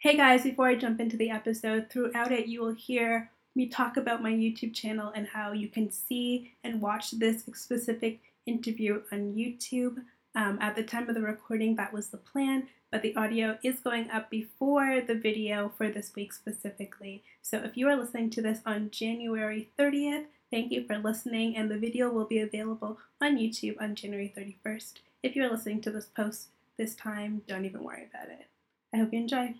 Hey 0.00 0.16
guys, 0.16 0.44
before 0.44 0.66
I 0.66 0.76
jump 0.76 0.98
into 0.98 1.18
the 1.18 1.28
episode, 1.28 1.90
throughout 1.90 2.32
it 2.32 2.46
you 2.46 2.62
will 2.62 2.72
hear 2.72 3.30
me 3.54 3.66
talk 3.66 3.98
about 3.98 4.22
my 4.22 4.32
YouTube 4.32 4.72
channel 4.72 5.12
and 5.14 5.26
how 5.28 5.52
you 5.52 5.68
can 5.68 5.90
see 5.90 6.54
and 6.64 6.80
watch 6.80 7.10
this 7.10 7.44
specific 7.52 8.20
interview 8.46 9.02
on 9.12 9.34
YouTube. 9.34 9.98
Um, 10.34 10.56
at 10.58 10.74
the 10.74 10.84
time 10.84 11.10
of 11.10 11.14
the 11.14 11.20
recording, 11.20 11.76
that 11.76 11.92
was 11.92 12.06
the 12.06 12.16
plan, 12.16 12.68
but 12.90 13.02
the 13.02 13.14
audio 13.14 13.58
is 13.62 13.80
going 13.80 14.10
up 14.10 14.30
before 14.30 15.02
the 15.06 15.14
video 15.14 15.70
for 15.76 15.90
this 15.90 16.12
week 16.16 16.32
specifically. 16.32 17.22
So 17.42 17.58
if 17.58 17.76
you 17.76 17.86
are 17.88 17.96
listening 17.96 18.30
to 18.30 18.40
this 18.40 18.60
on 18.64 18.88
January 18.90 19.68
30th, 19.78 20.24
thank 20.50 20.72
you 20.72 20.86
for 20.86 20.96
listening, 20.96 21.58
and 21.58 21.70
the 21.70 21.76
video 21.76 22.08
will 22.08 22.24
be 22.24 22.38
available 22.38 22.96
on 23.20 23.36
YouTube 23.36 23.76
on 23.78 23.94
January 23.94 24.32
31st. 24.34 24.94
If 25.22 25.36
you're 25.36 25.50
listening 25.50 25.82
to 25.82 25.90
this 25.90 26.06
post 26.06 26.46
this 26.78 26.94
time, 26.94 27.42
don't 27.46 27.66
even 27.66 27.84
worry 27.84 28.08
about 28.08 28.30
it. 28.30 28.46
I 28.94 28.96
hope 28.96 29.12
you 29.12 29.18
enjoy. 29.18 29.56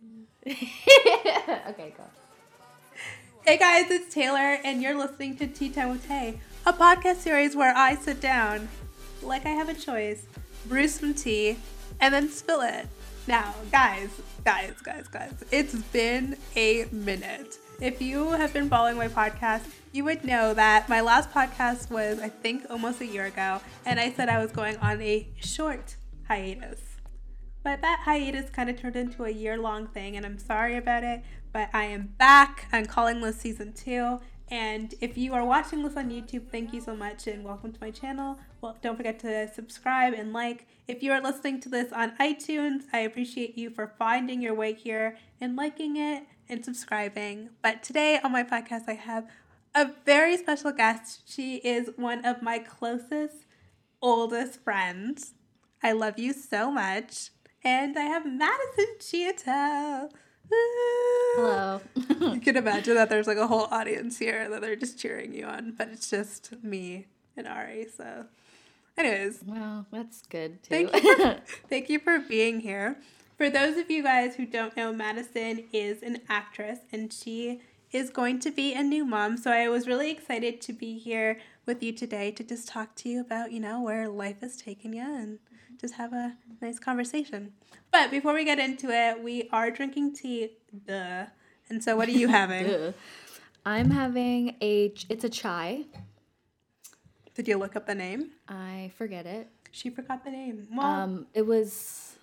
okay, 0.46 1.94
go. 1.96 2.04
Hey 3.44 3.58
guys, 3.58 3.90
it's 3.90 4.14
Taylor, 4.14 4.58
and 4.64 4.82
you're 4.82 4.96
listening 4.96 5.36
to 5.36 5.46
Tea 5.46 5.68
Time 5.68 5.90
with 5.90 6.06
Tay, 6.06 6.40
a 6.64 6.72
podcast 6.72 7.16
series 7.16 7.54
where 7.54 7.76
I 7.76 7.96
sit 7.96 8.20
down, 8.20 8.68
like 9.22 9.44
I 9.44 9.50
have 9.50 9.68
a 9.68 9.74
choice, 9.74 10.26
brew 10.66 10.88
some 10.88 11.12
tea, 11.12 11.58
and 12.00 12.14
then 12.14 12.30
spill 12.30 12.62
it. 12.62 12.86
Now, 13.26 13.54
guys, 13.70 14.08
guys, 14.44 14.74
guys, 14.82 15.06
guys, 15.08 15.44
it's 15.50 15.74
been 15.74 16.36
a 16.56 16.86
minute. 16.90 17.58
If 17.80 18.00
you 18.00 18.30
have 18.30 18.52
been 18.52 18.68
following 18.70 18.96
my 18.96 19.08
podcast, 19.08 19.64
you 19.92 20.04
would 20.04 20.24
know 20.24 20.54
that 20.54 20.88
my 20.88 21.02
last 21.02 21.30
podcast 21.30 21.90
was, 21.90 22.18
I 22.20 22.28
think, 22.30 22.64
almost 22.70 23.02
a 23.02 23.06
year 23.06 23.26
ago, 23.26 23.60
and 23.84 24.00
I 24.00 24.12
said 24.12 24.30
I 24.30 24.42
was 24.42 24.52
going 24.52 24.76
on 24.78 25.02
a 25.02 25.28
short 25.40 25.96
hiatus. 26.28 26.89
But 27.62 27.82
that 27.82 28.00
hiatus 28.04 28.48
kind 28.50 28.70
of 28.70 28.80
turned 28.80 28.96
into 28.96 29.24
a 29.24 29.30
year 29.30 29.58
long 29.58 29.86
thing, 29.86 30.16
and 30.16 30.24
I'm 30.24 30.38
sorry 30.38 30.76
about 30.76 31.04
it. 31.04 31.22
But 31.52 31.68
I 31.74 31.84
am 31.84 32.14
back. 32.18 32.66
I'm 32.72 32.86
calling 32.86 33.20
this 33.20 33.36
season 33.36 33.72
two. 33.74 34.20
And 34.50 34.94
if 35.00 35.16
you 35.16 35.34
are 35.34 35.44
watching 35.44 35.82
this 35.82 35.96
on 35.96 36.10
YouTube, 36.10 36.48
thank 36.50 36.72
you 36.72 36.80
so 36.80 36.96
much 36.96 37.26
and 37.26 37.44
welcome 37.44 37.72
to 37.72 37.80
my 37.80 37.90
channel. 37.90 38.38
Well, 38.60 38.76
don't 38.82 38.96
forget 38.96 39.18
to 39.20 39.48
subscribe 39.52 40.12
and 40.14 40.32
like. 40.32 40.66
If 40.88 41.02
you 41.02 41.12
are 41.12 41.20
listening 41.20 41.60
to 41.60 41.68
this 41.68 41.92
on 41.92 42.16
iTunes, 42.16 42.84
I 42.92 43.00
appreciate 43.00 43.56
you 43.56 43.70
for 43.70 43.94
finding 43.98 44.40
your 44.42 44.54
way 44.54 44.72
here 44.72 45.18
and 45.40 45.54
liking 45.54 45.96
it 45.96 46.24
and 46.48 46.64
subscribing. 46.64 47.50
But 47.62 47.82
today 47.82 48.18
on 48.24 48.32
my 48.32 48.42
podcast, 48.42 48.88
I 48.88 48.94
have 48.94 49.28
a 49.74 49.90
very 50.04 50.36
special 50.36 50.72
guest. 50.72 51.22
She 51.26 51.56
is 51.58 51.90
one 51.96 52.24
of 52.24 52.42
my 52.42 52.58
closest, 52.58 53.46
oldest 54.02 54.64
friends. 54.64 55.34
I 55.82 55.92
love 55.92 56.18
you 56.18 56.32
so 56.32 56.72
much. 56.72 57.30
And 57.62 57.98
I 57.98 58.04
have 58.04 58.24
Madison 58.24 58.86
Cheeatow. 58.98 60.10
Hello. 60.50 61.80
you 62.20 62.40
can 62.40 62.56
imagine 62.56 62.94
that 62.94 63.10
there's 63.10 63.26
like 63.26 63.36
a 63.36 63.46
whole 63.46 63.68
audience 63.70 64.18
here 64.18 64.48
that 64.48 64.62
they're 64.62 64.76
just 64.76 64.98
cheering 64.98 65.34
you 65.34 65.44
on, 65.44 65.74
but 65.76 65.88
it's 65.88 66.08
just 66.08 66.54
me 66.62 67.06
and 67.36 67.46
Ari. 67.46 67.86
So, 67.94 68.24
anyways, 68.96 69.40
well, 69.46 69.86
that's 69.92 70.22
good 70.22 70.62
too. 70.62 70.70
Thank 70.70 70.94
you, 70.94 71.16
for, 71.16 71.40
thank 71.68 71.90
you 71.90 71.98
for 71.98 72.18
being 72.18 72.60
here. 72.60 72.96
For 73.36 73.50
those 73.50 73.76
of 73.76 73.90
you 73.90 74.02
guys 74.02 74.36
who 74.36 74.46
don't 74.46 74.76
know, 74.76 74.92
Madison 74.92 75.64
is 75.72 76.02
an 76.02 76.22
actress 76.28 76.78
and 76.92 77.12
she 77.12 77.60
is 77.92 78.10
going 78.10 78.38
to 78.40 78.50
be 78.50 78.72
a 78.72 78.82
new 78.82 79.04
mom. 79.04 79.36
So 79.36 79.50
I 79.50 79.68
was 79.68 79.86
really 79.86 80.10
excited 80.10 80.60
to 80.62 80.72
be 80.72 80.98
here 80.98 81.40
with 81.66 81.82
you 81.82 81.92
today 81.92 82.30
to 82.32 82.44
just 82.44 82.68
talk 82.68 82.94
to 82.96 83.08
you 83.08 83.20
about, 83.20 83.52
you 83.52 83.60
know, 83.60 83.82
where 83.82 84.08
life 84.08 84.40
has 84.40 84.56
taken 84.56 84.92
you 84.92 85.02
and 85.02 85.38
just 85.80 85.94
have 85.94 86.12
a 86.12 86.34
nice 86.60 86.78
conversation. 86.78 87.52
But 87.90 88.10
before 88.10 88.34
we 88.34 88.44
get 88.44 88.58
into 88.58 88.90
it, 88.90 89.22
we 89.22 89.48
are 89.52 89.70
drinking 89.70 90.14
tea. 90.14 90.50
Duh. 90.86 91.26
And 91.68 91.82
so, 91.82 91.96
what 91.96 92.08
are 92.08 92.12
you 92.12 92.28
having? 92.40 92.94
I'm 93.64 93.90
having 93.90 94.56
a. 94.60 94.92
It's 95.08 95.24
a 95.24 95.28
chai. 95.28 95.84
Did 97.34 97.48
you 97.48 97.56
look 97.56 97.76
up 97.76 97.86
the 97.86 97.94
name? 97.94 98.30
I 98.48 98.92
forget 98.98 99.24
it. 99.26 99.48
She 99.70 99.88
forgot 99.88 100.24
the 100.24 100.30
name. 100.30 100.66
Well, 100.72 100.86
um, 100.86 101.26
it 101.32 101.46
was. 101.46 102.16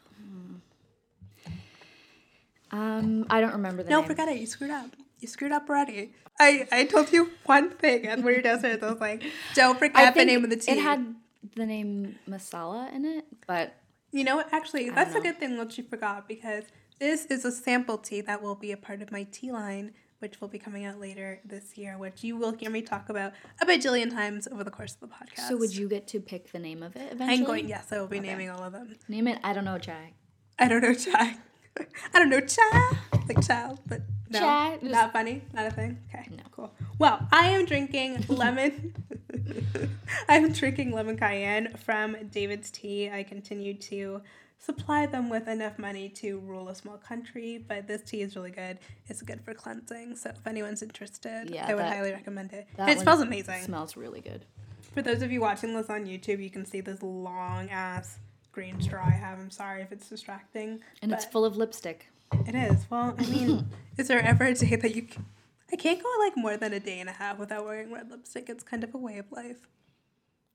Um, 2.72 3.26
I 3.30 3.40
don't 3.40 3.54
remember 3.54 3.84
the 3.84 3.90
name. 3.90 3.96
no, 3.96 4.00
name. 4.02 4.08
forget 4.08 4.28
it. 4.28 4.38
You 4.38 4.46
screwed 4.46 4.72
up. 4.72 4.90
You 5.20 5.28
screwed 5.28 5.54
up 5.54 5.70
already. 5.70 6.12
I, 6.40 6.68
I 6.72 6.86
told 6.86 7.12
you 7.12 7.32
one 7.46 7.72
thing, 7.72 8.06
and 8.06 8.24
when 8.24 8.34
you're 8.34 8.44
downstairs, 8.44 8.84
I 8.84 8.92
was 8.92 9.00
like, 9.00 9.24
"Don't 9.56 9.80
forget 9.80 10.14
the 10.14 10.26
name 10.26 10.44
of 10.44 10.50
the 10.50 10.58
tea." 10.58 10.74
It 10.74 10.80
had 10.80 11.16
the 11.58 11.66
name 11.66 12.18
masala 12.30 12.94
in 12.94 13.06
it, 13.06 13.26
but 13.46 13.76
you 14.12 14.24
know 14.24 14.38
what? 14.38 14.54
Actually, 14.54 14.90
that's 14.90 15.16
a 15.16 15.20
good 15.20 15.40
thing 15.40 15.58
that 15.58 15.78
you 15.78 15.84
forgot 15.84 16.28
because 16.28 16.64
this 17.00 17.26
is 17.26 17.44
a 17.46 17.52
sample 17.52 17.98
tea 17.98 18.22
that 18.22 18.42
will 18.42 18.56
be 18.56 18.72
a 18.72 18.78
part 18.78 19.02
of 19.02 19.12
my 19.12 19.24
tea 19.32 19.52
line, 19.52 19.92
which 20.20 20.40
will 20.40 20.48
be 20.48 20.58
coming 20.58 20.86
out 20.86 21.00
later 21.00 21.42
this 21.44 21.78
year, 21.78 21.98
which 21.98 22.24
you 22.24 22.38
will 22.38 22.54
hear 22.54 22.70
me 22.70 22.82
talk 22.82 23.10
about 23.10 23.34
a 23.62 23.66
bajillion 23.66 24.10
times 24.10 24.48
over 24.52 24.64
the 24.64 24.72
course 24.72 24.94
of 24.94 25.02
the 25.02 25.08
podcast. 25.08 25.50
So, 25.50 25.58
would 25.58 25.76
you 25.76 25.90
get 25.90 26.08
to 26.10 26.20
pick 26.20 26.52
the 26.52 26.60
name 26.60 26.82
of 26.82 26.96
it 26.96 27.12
eventually? 27.12 27.40
I'm 27.40 27.44
going. 27.44 27.68
Yes, 27.68 27.92
I 27.92 28.00
will 28.00 28.08
be 28.08 28.20
okay. 28.20 28.28
naming 28.28 28.50
all 28.50 28.64
of 28.64 28.72
them. 28.72 28.96
Name 29.08 29.28
it. 29.28 29.40
I 29.44 29.54
don't 29.54 29.66
know 29.66 29.78
chai. 29.78 30.14
I 30.58 30.68
don't 30.68 30.82
know 30.82 30.94
chai. 30.94 31.36
I 32.14 32.20
don't 32.20 32.30
know 32.30 32.42
chai 32.42 32.98
like 33.28 33.46
child, 33.46 33.80
but 33.88 34.02
no, 34.30 34.40
chai. 34.40 34.80
not 34.82 35.14
funny, 35.14 35.42
not 35.54 35.68
a 35.68 35.72
thing. 35.72 36.00
Okay, 36.14 36.28
no, 36.32 36.44
cool. 36.52 36.74
Well, 37.00 37.28
I 37.32 37.50
am 37.50 37.66
drinking 37.66 38.26
lemon. 38.28 38.94
I'm 40.30 40.52
drinking 40.52 40.92
lemon 40.92 41.18
cayenne 41.18 41.76
from 41.78 42.16
David's 42.32 42.72
Tea. 42.72 43.10
I 43.10 43.24
continue 43.24 43.74
to 43.76 44.22
supply 44.60 45.06
them 45.06 45.30
with 45.30 45.48
enough 45.48 45.78
money 45.78 46.10
to 46.10 46.40
rule 46.40 46.70
a 46.70 46.76
small 46.76 46.98
country, 46.98 47.64
but 47.68 47.88
this 47.88 48.02
tea 48.02 48.22
is 48.22 48.36
really 48.36 48.52
good. 48.52 48.80
It's 49.08 49.22
good 49.22 49.42
for 49.42 49.54
cleansing. 49.54 50.16
So 50.16 50.32
if 50.32 50.46
anyone's 50.48 50.82
interested, 50.82 51.50
yeah, 51.50 51.68
I 51.68 51.76
would 51.76 51.86
highly 51.86 52.12
recommend 52.12 52.54
it. 52.54 52.68
it 52.78 53.00
smells 53.00 53.22
amazing. 53.22 53.62
Smells 53.64 53.96
really 53.96 54.22
good. 54.22 54.46
For 54.94 55.02
those 55.02 55.22
of 55.22 55.32
you 55.32 55.42
watching 55.42 55.76
this 55.76 55.90
on 55.90 56.06
YouTube, 56.06 56.42
you 56.42 56.50
can 56.50 56.66
see 56.66 56.82
this 56.82 57.04
long 57.04 57.70
ass 57.70 58.18
green 58.52 58.82
straw 58.82 59.06
I 59.06 59.12
have. 59.12 59.38
I'm 59.40 59.52
sorry 59.52 59.84
if 59.84 59.92
it's 59.92 60.10
distracting. 60.10 60.80
And 61.02 61.12
it's 61.12 61.26
full 61.26 61.46
of 61.46 61.56
lipstick. 61.58 62.08
It 62.48 62.56
is. 62.56 62.86
Well, 62.90 63.16
I 63.18 63.26
mean, 63.28 63.68
is 63.98 64.08
there 64.08 64.20
ever 64.20 64.46
a 64.46 64.54
day 64.54 64.76
that 64.76 64.96
you 64.96 65.04
can, 65.04 65.26
I 65.72 65.76
can't 65.76 66.02
go 66.02 66.10
like 66.20 66.38
more 66.38 66.58
than 66.58 66.74
a 66.74 66.80
day 66.80 67.00
and 67.00 67.10
a 67.10 67.14
half 67.14 67.38
without 67.38 67.66
wearing 67.66 67.92
red 67.92 68.10
lipstick. 68.10 68.50
It's 68.50 68.64
kind 68.64 68.84
of 68.84 68.94
a 68.94 68.98
way 68.98 69.18
of 69.18 69.32
life. 69.32 69.68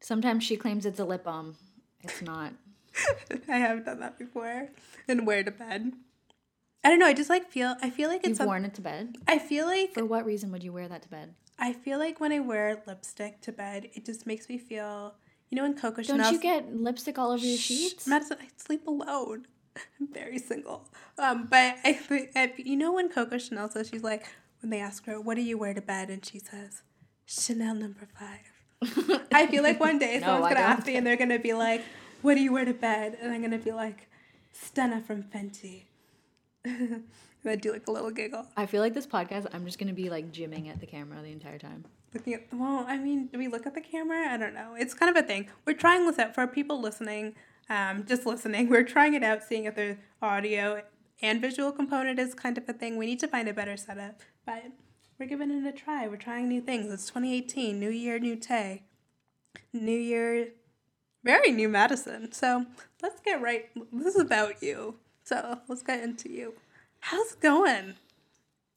Sometimes 0.01 0.45
she 0.45 0.57
claims 0.57 0.87
it's 0.87 0.99
a 0.99 1.05
lip 1.05 1.25
balm. 1.25 1.57
It's 2.03 2.23
not. 2.23 2.55
I 3.49 3.59
have 3.59 3.85
done 3.85 4.01
that 4.01 4.19
before 4.19 4.69
and 5.07 5.27
wear 5.27 5.43
to 5.45 5.51
bed. 5.51 5.93
I 6.85 6.89
don't 6.89 6.99
know. 6.99 7.07
I 7.07 7.15
just 7.15 7.31
like 7.31 7.51
feel. 7.51 7.77
I 7.81 7.91
feel 7.91 8.09
like 8.09 8.27
it's. 8.27 8.39
You've 8.39 8.47
worn 8.47 8.65
it 8.65 8.75
to 8.75 8.81
bed. 8.81 9.17
I 9.29 9.39
feel 9.39 9.67
like. 9.67 9.95
For 9.95 10.05
what 10.05 10.25
reason 10.25 10.51
would 10.53 10.65
you 10.65 10.73
wear 10.73 10.89
that 10.89 11.03
to 11.03 11.09
bed? 11.09 11.35
I 11.59 11.73
feel 11.73 11.99
like 11.99 12.19
when 12.19 12.33
I 12.33 12.41
wear 12.41 12.83
lipstick 12.87 13.41
to 13.43 13.53
bed, 13.53 13.89
it 13.95 14.05
just 14.05 14.27
makes 14.27 14.49
me 14.49 14.59
feel. 14.59 15.15
You 15.51 15.57
know, 15.57 15.63
when 15.63 15.75
Coco 15.75 16.03
Chanel. 16.03 16.25
Don't 16.25 16.33
you 16.33 16.41
get 16.41 16.75
lipstick 16.75 17.19
all 17.19 17.31
over 17.31 17.45
your 17.45 17.59
sheets? 17.59 18.07
Madison, 18.07 18.39
I 18.41 18.49
sleep 18.57 18.87
alone. 18.87 19.47
I'm 20.01 20.09
very 20.13 20.39
single. 20.39 20.89
Um, 21.19 21.47
but 21.49 21.77
I, 21.85 22.29
I, 22.35 22.53
you 22.57 22.77
know, 22.77 22.95
when 22.95 23.11
Coco 23.11 23.39
Chanel 23.39 23.71
says 23.71 23.89
she's 23.89 24.03
like, 24.03 24.27
when 24.63 24.71
they 24.71 24.81
ask 24.81 25.07
her, 25.07 25.21
"What 25.21 25.35
do 25.35 25.43
you 25.43 25.59
wear 25.59 25.75
to 25.75 25.83
bed?" 25.83 26.11
and 26.11 26.25
she 26.25 26.39
says, 26.39 26.83
"Chanel 27.27 27.75
number 27.75 28.09
five. 28.19 29.21
I 29.33 29.47
feel 29.47 29.63
like 29.63 29.79
one 29.79 29.99
day 29.99 30.19
no, 30.19 30.27
someone's 30.27 30.55
gonna 30.55 30.67
ask 30.67 30.87
me, 30.87 30.97
and 30.97 31.07
they're 31.07 31.17
gonna 31.17 31.39
be 31.39 31.53
like, 31.53 31.83
"What 32.23 32.35
do 32.35 32.41
you 32.41 32.53
wear 32.53 32.65
to 32.65 32.75
bed?" 32.75 33.19
and 33.21 33.33
I'm 33.33 33.43
gonna 33.43 33.59
be 33.59 33.73
like, 33.73 34.09
"Stunna 34.55 35.05
from 35.05 35.23
Fenty." 35.23 35.85
and 36.65 37.05
I 37.45 37.57
do 37.57 37.73
like 37.73 37.87
a 37.87 37.91
little 37.91 38.11
giggle. 38.11 38.47
I 38.57 38.67
feel 38.67 38.81
like 38.81 38.95
this 38.95 39.07
podcast, 39.07 39.47
I'm 39.53 39.65
just 39.65 39.79
gonna 39.79 39.93
be 39.93 40.09
like 40.11 40.33
gymming 40.33 40.71
at 40.71 40.81
the 40.81 40.87
camera 40.87 41.21
the 41.23 41.33
entire 41.33 41.59
time. 41.59 41.85
Looking 42.15 42.35
at 42.35 42.53
well, 42.53 42.85
I 42.87 42.99
mean, 42.99 43.27
do 43.27 43.39
we 43.39 43.49
look 43.49 43.67
at 43.67 43.75
the 43.75 43.81
camera? 43.81 44.29
I 44.29 44.37
don't 44.37 44.55
know. 44.55 44.75
It's 44.79 44.95
kind 44.95 45.15
of 45.17 45.23
a 45.23 45.27
thing. 45.27 45.49
We're 45.67 45.75
trying 45.75 46.07
this 46.07 46.19
out 46.19 46.35
for 46.35 46.47
people 46.47 46.81
listening. 46.81 47.35
Um, 47.69 48.05
just 48.07 48.27
listening. 48.27 48.69
We're 48.71 48.85
trying 48.85 49.15
it 49.15 49.23
out, 49.23 49.43
seeing 49.43 49.65
if 49.65 49.77
the 49.77 49.97
audio 50.21 50.83
and 51.23 51.41
visual 51.41 51.73
component 51.73 52.19
is 52.19 52.35
kind 52.35 52.59
of 52.59 52.69
a 52.69 52.73
thing. 52.73 52.99
We 52.99 53.07
need 53.07 53.21
to 53.21 53.29
find 53.29 53.49
a 53.49 53.55
better 53.55 53.77
setup, 53.77 54.21
but 54.45 54.65
we're 55.19 55.27
giving 55.27 55.51
it 55.51 55.67
a 55.67 55.73
try. 55.73 56.09
We're 56.09 56.17
trying 56.17 56.49
new 56.49 56.61
things. 56.61 56.93
It's 56.93 57.07
2018, 57.07 57.79
new 57.79 57.91
year, 57.91 58.19
new 58.19 58.37
Tay. 58.37 58.83
New 59.73 59.99
year, 59.99 60.49
very 61.25 61.53
new 61.53 61.69
Madison. 61.69 62.33
So 62.33 62.67
let's 63.03 63.21
get 63.21 63.41
right. 63.41 63.71
This 63.93 64.15
is 64.15 64.21
about 64.21 64.63
you. 64.63 64.97
So 65.25 65.59
let's 65.69 65.83
get 65.83 66.03
into 66.03 66.31
you. 66.31 66.55
How's 67.01 67.33
it 67.33 67.41
going? 67.41 67.95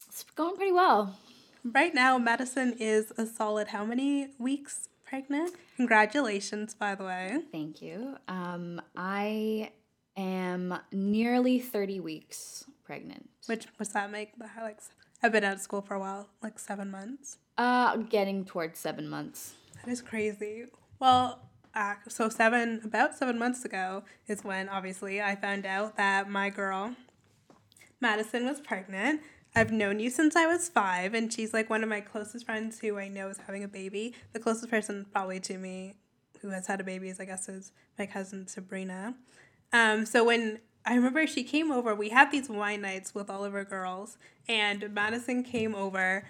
It's 0.08 0.24
going 0.34 0.56
pretty 0.56 0.72
well. 0.72 1.16
Right 1.64 1.94
now, 1.94 2.16
Madison 2.18 2.74
is 2.78 3.12
a 3.18 3.26
solid 3.26 3.68
how 3.68 3.84
many 3.84 4.28
weeks 4.38 4.88
pregnant? 5.04 5.54
Congratulations, 5.76 6.74
by 6.74 6.94
the 6.94 7.04
way. 7.04 7.38
Thank 7.50 7.82
you. 7.82 8.16
Um, 8.28 8.80
I 8.96 9.72
am 10.16 10.78
nearly 10.92 11.58
30 11.58 12.00
weeks 12.00 12.64
pregnant. 12.84 13.28
Which, 13.46 13.66
what's 13.76 13.92
that 13.92 14.10
make? 14.10 14.32
Like, 14.38 14.78
I've 15.22 15.32
been 15.32 15.44
out 15.44 15.54
of 15.54 15.60
school 15.60 15.82
for 15.82 15.94
a 15.94 15.98
while, 15.98 16.28
like 16.42 16.58
seven 16.58 16.90
months. 16.90 17.38
Uh, 17.56 17.96
getting 17.96 18.44
towards 18.44 18.78
seven 18.78 19.08
months. 19.08 19.54
That 19.84 19.90
is 19.90 20.02
crazy. 20.02 20.64
Well, 20.98 21.40
uh, 21.74 21.94
so 22.08 22.28
seven 22.28 22.80
about 22.84 23.16
seven 23.16 23.38
months 23.38 23.64
ago 23.64 24.04
is 24.26 24.44
when 24.44 24.68
obviously 24.68 25.20
I 25.20 25.36
found 25.36 25.66
out 25.66 25.96
that 25.96 26.28
my 26.28 26.50
girl 26.50 26.94
Madison 28.00 28.44
was 28.44 28.60
pregnant. 28.60 29.22
I've 29.54 29.72
known 29.72 30.00
you 30.00 30.10
since 30.10 30.36
I 30.36 30.44
was 30.46 30.68
five, 30.68 31.14
and 31.14 31.32
she's 31.32 31.54
like 31.54 31.70
one 31.70 31.82
of 31.82 31.88
my 31.88 32.00
closest 32.00 32.44
friends 32.44 32.78
who 32.78 32.98
I 32.98 33.08
know 33.08 33.28
is 33.28 33.38
having 33.38 33.64
a 33.64 33.68
baby. 33.68 34.14
The 34.34 34.38
closest 34.38 34.68
person 34.68 35.06
probably 35.12 35.40
to 35.40 35.56
me 35.56 35.94
who 36.42 36.50
has 36.50 36.66
had 36.66 36.80
a 36.80 36.84
baby 36.84 37.08
is 37.08 37.20
I 37.20 37.24
guess 37.24 37.48
is 37.48 37.72
my 37.98 38.06
cousin 38.06 38.46
Sabrina. 38.46 39.14
Um, 39.72 40.04
so 40.06 40.24
when 40.24 40.60
I 40.86 40.94
remember 40.94 41.26
she 41.26 41.42
came 41.42 41.72
over, 41.72 41.94
we 41.94 42.10
had 42.10 42.30
these 42.30 42.48
wine 42.48 42.80
nights 42.80 43.14
with 43.14 43.28
all 43.28 43.44
of 43.44 43.54
our 43.54 43.64
girls, 43.64 44.16
and 44.48 44.94
Madison 44.94 45.42
came 45.42 45.74
over 45.74 46.24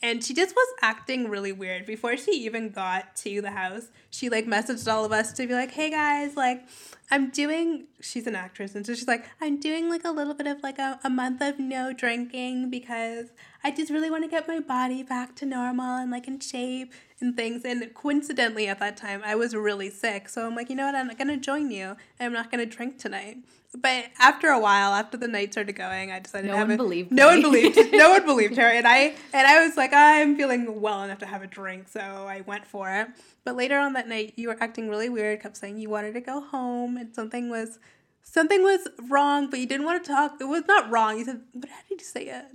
and 0.00 0.22
she 0.24 0.32
just 0.32 0.54
was 0.54 0.74
acting 0.80 1.28
really 1.28 1.50
weird. 1.50 1.84
Before 1.84 2.16
she 2.16 2.30
even 2.30 2.70
got 2.70 3.16
to 3.16 3.42
the 3.42 3.50
house 3.50 3.88
she 4.10 4.28
like 4.28 4.46
messaged 4.46 4.90
all 4.90 5.04
of 5.04 5.12
us 5.12 5.32
to 5.32 5.46
be 5.46 5.54
like 5.54 5.70
hey 5.70 5.90
guys 5.90 6.36
like 6.36 6.66
i'm 7.10 7.30
doing 7.30 7.86
she's 8.00 8.26
an 8.26 8.34
actress 8.34 8.74
and 8.74 8.86
so 8.86 8.94
she's 8.94 9.08
like 9.08 9.24
i'm 9.40 9.60
doing 9.60 9.88
like 9.88 10.04
a 10.04 10.10
little 10.10 10.34
bit 10.34 10.46
of 10.46 10.62
like 10.62 10.78
a, 10.78 10.98
a 11.04 11.10
month 11.10 11.40
of 11.42 11.58
no 11.58 11.92
drinking 11.92 12.70
because 12.70 13.26
i 13.62 13.70
just 13.70 13.90
really 13.90 14.10
want 14.10 14.24
to 14.24 14.30
get 14.30 14.48
my 14.48 14.60
body 14.60 15.02
back 15.02 15.34
to 15.36 15.44
normal 15.44 15.96
and 15.96 16.10
like 16.10 16.26
in 16.26 16.40
shape 16.40 16.92
and 17.20 17.36
things 17.36 17.64
and 17.64 17.92
coincidentally 17.94 18.66
at 18.66 18.78
that 18.78 18.96
time 18.96 19.20
i 19.24 19.34
was 19.34 19.54
really 19.54 19.90
sick 19.90 20.28
so 20.28 20.46
i'm 20.46 20.54
like 20.54 20.70
you 20.70 20.76
know 20.76 20.86
what? 20.86 20.94
I'm 20.94 21.06
not 21.06 21.18
gonna 21.18 21.36
join 21.36 21.70
you. 21.70 21.96
I'm 22.18 22.32
not 22.32 22.50
gonna 22.50 22.66
drink 22.66 22.98
tonight 22.98 23.38
but 23.76 24.06
after 24.18 24.48
a 24.48 24.58
while, 24.58 24.92
after 24.92 25.16
the 25.16 25.28
night 25.28 25.52
started 25.52 25.74
going, 25.74 26.10
I 26.10 26.20
decided 26.20 26.46
no 26.46 26.52
to 26.54 26.58
have 26.58 26.68
one 26.68 26.74
a, 26.74 26.76
believed 26.78 27.12
no 27.12 27.26
me. 27.28 27.34
one 27.34 27.42
believed 27.42 27.92
no 27.92 28.10
one 28.10 28.24
believed 28.26 28.56
her, 28.56 28.66
and 28.68 28.86
I 28.86 29.14
and 29.32 29.46
I 29.46 29.66
was 29.66 29.76
like, 29.76 29.92
I'm 29.92 30.36
feeling 30.36 30.80
well 30.80 31.02
enough 31.02 31.18
to 31.18 31.26
have 31.26 31.42
a 31.42 31.46
drink, 31.46 31.88
so 31.88 32.00
I 32.00 32.40
went 32.42 32.66
for 32.66 32.90
it. 32.90 33.08
But 33.44 33.56
later 33.56 33.78
on 33.78 33.92
that 33.92 34.08
night, 34.08 34.34
you 34.36 34.48
were 34.48 34.56
acting 34.60 34.88
really 34.88 35.08
weird. 35.08 35.40
Kept 35.42 35.56
saying 35.56 35.78
you 35.78 35.90
wanted 35.90 36.14
to 36.14 36.20
go 36.20 36.40
home, 36.40 36.96
and 36.96 37.14
something 37.14 37.50
was 37.50 37.78
something 38.22 38.62
was 38.62 38.88
wrong, 39.08 39.50
but 39.50 39.60
you 39.60 39.66
didn't 39.66 39.86
want 39.86 40.02
to 40.04 40.10
talk. 40.10 40.36
It 40.40 40.44
was 40.44 40.64
not 40.66 40.90
wrong. 40.90 41.18
You 41.18 41.24
said, 41.24 41.42
but 41.54 41.68
how 41.70 41.80
did 41.88 42.00
you 42.00 42.06
say 42.06 42.24
it? 42.26 42.46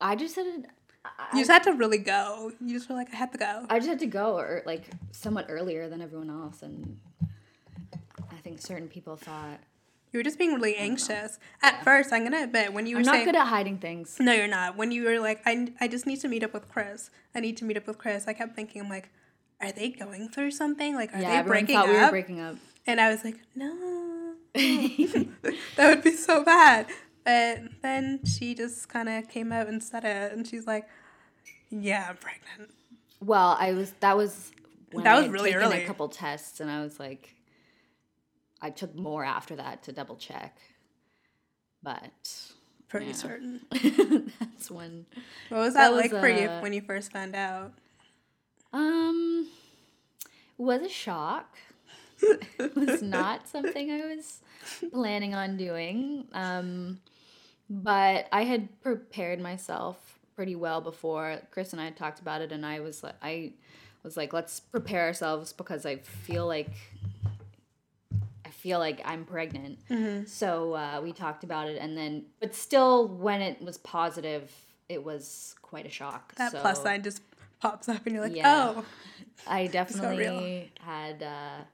I 0.00 0.16
just 0.16 0.34
said 0.34 0.66
I, 1.04 1.28
You 1.32 1.40
just 1.40 1.50
had 1.50 1.62
to 1.64 1.72
really 1.72 1.98
go. 1.98 2.52
You 2.60 2.76
just 2.76 2.88
were 2.88 2.96
like, 2.96 3.12
I 3.12 3.16
had 3.16 3.30
to 3.32 3.38
go. 3.38 3.66
I 3.68 3.78
just 3.78 3.88
had 3.88 3.98
to 4.00 4.06
go 4.06 4.36
or 4.36 4.62
like 4.66 4.84
somewhat 5.12 5.46
earlier 5.48 5.88
than 5.88 6.02
everyone 6.02 6.30
else, 6.30 6.62
and 6.62 6.98
I 8.30 8.36
think 8.42 8.60
certain 8.60 8.88
people 8.88 9.16
thought 9.16 9.60
You 10.12 10.18
were 10.18 10.22
just 10.24 10.38
being 10.38 10.54
really 10.54 10.76
anxious 10.76 11.38
at 11.62 11.82
first. 11.84 12.12
I'm 12.12 12.22
gonna 12.24 12.42
admit 12.42 12.72
when 12.74 12.86
you 12.86 12.96
were 12.96 13.00
I'm 13.00 13.06
not 13.06 13.12
saying 13.14 13.24
good 13.24 13.36
at 13.36 13.46
hiding 13.46 13.78
things. 13.78 14.16
No, 14.20 14.32
you're 14.32 14.46
not. 14.46 14.76
When 14.76 14.92
you 14.92 15.04
were 15.04 15.18
like, 15.18 15.40
I, 15.46 15.72
I 15.80 15.88
just 15.88 16.06
need 16.06 16.20
to 16.20 16.28
meet 16.28 16.44
up 16.44 16.52
with 16.52 16.68
Chris. 16.68 17.10
I 17.34 17.40
need 17.40 17.56
to 17.58 17.64
meet 17.64 17.76
up 17.78 17.86
with 17.86 17.96
Chris. 17.98 18.28
I 18.28 18.34
kept 18.34 18.54
thinking, 18.54 18.82
I'm 18.82 18.90
like, 18.90 19.08
are 19.60 19.72
they 19.72 19.88
going 19.90 20.28
through 20.28 20.50
something? 20.50 20.94
Like, 20.94 21.14
are 21.14 21.20
yeah, 21.20 21.42
they 21.42 21.48
breaking 21.48 21.76
thought 21.76 21.88
up? 21.88 21.94
we 21.94 22.00
were 22.00 22.10
breaking 22.10 22.40
up. 22.40 22.56
and 22.86 23.00
I 23.00 23.10
was 23.10 23.24
like, 23.24 23.36
no, 23.54 24.34
that 24.54 25.26
would 25.78 26.02
be 26.02 26.12
so 26.12 26.44
bad. 26.44 26.86
But 27.24 27.60
then 27.82 28.20
she 28.26 28.54
just 28.54 28.88
kind 28.88 29.08
of 29.08 29.28
came 29.28 29.50
out 29.52 29.66
and 29.68 29.82
said 29.82 30.04
it, 30.04 30.32
and 30.32 30.46
she's 30.46 30.66
like, 30.66 30.86
yeah, 31.70 32.08
I'm 32.10 32.16
pregnant. 32.16 32.74
Well, 33.20 33.56
I 33.58 33.72
was 33.72 33.92
that 34.00 34.16
was 34.16 34.50
when 34.90 35.04
That 35.04 35.16
I 35.16 35.20
was 35.20 35.28
really 35.30 35.54
early. 35.54 35.82
a 35.82 35.86
couple 35.86 36.08
tests, 36.08 36.60
and 36.60 36.70
I 36.70 36.82
was 36.82 36.98
like, 37.00 37.34
I 38.62 38.70
took 38.70 38.94
more 38.94 39.24
after 39.24 39.56
that 39.56 39.82
to 39.84 39.92
double 39.92 40.16
check, 40.16 40.56
but 41.82 42.10
Pretty 42.88 43.06
Yeah. 43.06 43.12
certain. 43.12 43.60
that's 44.40 44.70
when 44.70 45.06
What 45.48 45.58
was 45.58 45.74
that, 45.74 45.90
That 45.90 45.92
was, 45.92 46.02
like 46.02 46.10
for 46.10 46.28
you 46.28 46.46
uh, 46.46 46.60
when 46.60 46.72
you 46.74 46.82
first 46.82 47.10
found 47.12 47.34
out? 47.34 47.72
um 48.72 49.48
was 50.58 50.82
a 50.82 50.88
shock. 50.88 51.56
it 52.22 52.76
was 52.76 53.02
not 53.02 53.48
something 53.48 53.90
I 53.90 54.14
was 54.14 54.40
planning 54.92 55.34
on 55.34 55.56
doing. 55.56 56.26
Um, 56.32 57.00
but 57.68 58.26
I 58.30 58.44
had 58.44 58.80
prepared 58.82 59.40
myself 59.40 60.18
pretty 60.36 60.54
well 60.54 60.80
before 60.80 61.38
Chris 61.50 61.72
and 61.72 61.80
I 61.80 61.86
had 61.86 61.96
talked 61.96 62.20
about 62.20 62.42
it, 62.42 62.52
and 62.52 62.64
I 62.64 62.80
was 62.80 63.02
like, 63.02 63.16
I 63.22 63.52
was 64.02 64.16
like, 64.16 64.32
let's 64.32 64.60
prepare 64.60 65.06
ourselves 65.06 65.52
because 65.52 65.86
I 65.86 65.96
feel 65.96 66.46
like 66.46 66.70
feel 68.62 68.78
like 68.78 69.00
I'm 69.04 69.24
pregnant. 69.24 69.78
So 70.28 70.74
uh, 70.74 71.00
we 71.02 71.12
talked 71.12 71.42
about 71.44 71.68
it, 71.68 71.78
and 71.80 71.96
then, 71.96 72.26
but 72.40 72.54
still, 72.54 73.08
when 73.08 73.40
it 73.42 73.60
was 73.60 73.76
positive, 73.78 74.50
it 74.88 75.02
was 75.04 75.54
quite 75.62 75.86
a 75.86 75.90
shock. 75.90 76.34
That 76.36 76.52
so 76.52 76.60
plus 76.60 76.82
sign 76.82 77.02
just 77.02 77.22
pops 77.60 77.88
up, 77.88 78.06
and 78.06 78.14
you're 78.14 78.24
like, 78.24 78.36
Yeah. 78.36 78.72
oh, 78.76 78.84
I 79.46 79.66
definitely 79.78 80.70
had. 80.80 81.22
Uh, 81.22 81.64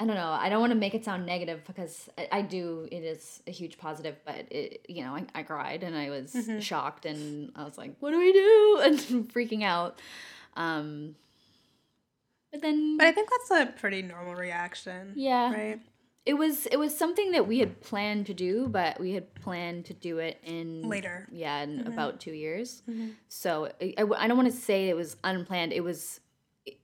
I 0.00 0.06
don't 0.06 0.14
know. 0.14 0.30
I 0.30 0.48
don't 0.48 0.60
want 0.60 0.70
to 0.70 0.78
make 0.78 0.94
it 0.94 1.04
sound 1.04 1.26
negative 1.26 1.62
because 1.66 2.08
I, 2.16 2.28
I 2.38 2.42
do. 2.42 2.88
It 2.92 3.02
is 3.02 3.42
a 3.48 3.50
huge 3.50 3.78
positive, 3.78 4.14
but 4.24 4.46
it, 4.50 4.86
you 4.88 5.02
know, 5.04 5.14
I, 5.16 5.24
I 5.34 5.42
cried 5.42 5.82
and 5.82 5.96
I 5.96 6.10
was 6.10 6.32
Mm-hmm. 6.32 6.60
shocked 6.60 7.04
and 7.04 7.50
I 7.56 7.64
was 7.64 7.76
like, 7.76 7.94
"What 8.00 8.12
do 8.12 8.18
we 8.18 8.32
do?" 8.32 8.80
and 8.84 8.98
freaking 9.34 9.64
out. 9.64 10.00
Um, 10.56 11.16
but 12.50 12.62
then, 12.62 12.96
but 12.96 13.06
I 13.06 13.12
think 13.12 13.28
that's 13.30 13.50
a 13.62 13.72
pretty 13.72 14.02
normal 14.02 14.34
reaction. 14.34 15.12
yeah, 15.16 15.52
Right. 15.52 15.80
it 16.26 16.34
was 16.34 16.66
it 16.66 16.78
was 16.78 16.96
something 16.96 17.32
that 17.32 17.46
we 17.46 17.58
had 17.58 17.80
planned 17.80 18.26
to 18.26 18.34
do, 18.34 18.68
but 18.68 18.98
we 19.00 19.12
had 19.12 19.34
planned 19.34 19.84
to 19.86 19.94
do 19.94 20.18
it 20.18 20.38
in 20.42 20.88
Later. 20.88 21.28
Yeah, 21.32 21.62
in 21.62 21.78
Mm-hmm. 21.80 21.92
about 21.92 22.20
two 22.20 22.32
years. 22.32 22.82
So 23.28 23.70
I, 23.80 23.94
I, 23.98 24.28
don't 24.28 24.36
want 24.36 24.50
to 24.50 24.56
say 24.56 24.88
it 24.88 24.96
was 24.96 25.16
unplanned. 25.24 25.72
It 25.72 25.82
was 25.84 26.20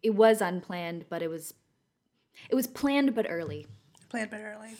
it 0.02 0.14
was 0.14 0.40
unplanned, 0.40 1.06
but 1.08 1.22
it 1.22 1.28
was 1.28 1.55
it 2.50 2.55
was 2.55 2.67
planned 2.67 3.14
but 3.14 3.26
early. 3.28 3.67
Planned 4.08 4.31
but 4.31 4.40
early. 4.40 4.76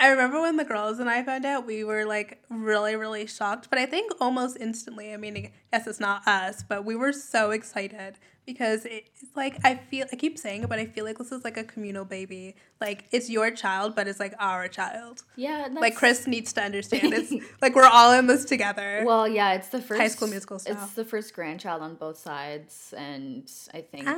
I 0.00 0.08
remember 0.08 0.40
when 0.40 0.56
the 0.56 0.64
girls 0.64 0.98
and 0.98 1.08
I 1.08 1.22
found 1.22 1.44
out, 1.44 1.66
we 1.66 1.84
were 1.84 2.04
like 2.04 2.42
really, 2.50 2.96
really 2.96 3.26
shocked. 3.26 3.68
But 3.70 3.78
I 3.78 3.86
think 3.86 4.12
almost 4.20 4.56
instantly, 4.60 5.12
I 5.14 5.16
mean, 5.16 5.36
I 5.36 5.52
guess 5.72 5.86
it's 5.86 6.00
not 6.00 6.26
us, 6.26 6.62
but 6.62 6.84
we 6.84 6.96
were 6.96 7.12
so 7.12 7.50
excited 7.52 8.16
because 8.44 8.84
it's 8.84 9.34
like, 9.34 9.56
I 9.64 9.76
feel, 9.76 10.06
I 10.12 10.16
keep 10.16 10.36
saying 10.36 10.64
it, 10.64 10.68
but 10.68 10.78
I 10.78 10.84
feel 10.84 11.04
like 11.06 11.16
this 11.16 11.32
is 11.32 11.44
like 11.44 11.56
a 11.56 11.64
communal 11.64 12.04
baby. 12.04 12.56
Like, 12.80 13.04
it's 13.12 13.30
your 13.30 13.50
child, 13.52 13.94
but 13.94 14.06
it's 14.06 14.20
like 14.20 14.34
our 14.38 14.68
child. 14.68 15.22
Yeah, 15.36 15.68
Like, 15.72 15.94
Chris 15.94 16.26
needs 16.26 16.52
to 16.54 16.60
understand 16.62 17.14
it's 17.14 17.32
like 17.62 17.74
we're 17.74 17.86
all 17.86 18.12
in 18.12 18.26
this 18.26 18.44
together. 18.44 19.02
Well, 19.06 19.26
yeah, 19.26 19.54
it's 19.54 19.68
the 19.68 19.80
first 19.80 19.98
High 20.00 20.08
School 20.08 20.28
Musical 20.28 20.58
style. 20.58 20.74
It's 20.82 20.92
the 20.92 21.06
first 21.06 21.32
grandchild 21.34 21.80
on 21.80 21.94
both 21.94 22.18
sides, 22.18 22.92
and 22.94 23.50
I 23.72 23.80
think 23.80 24.06
Ah. 24.08 24.12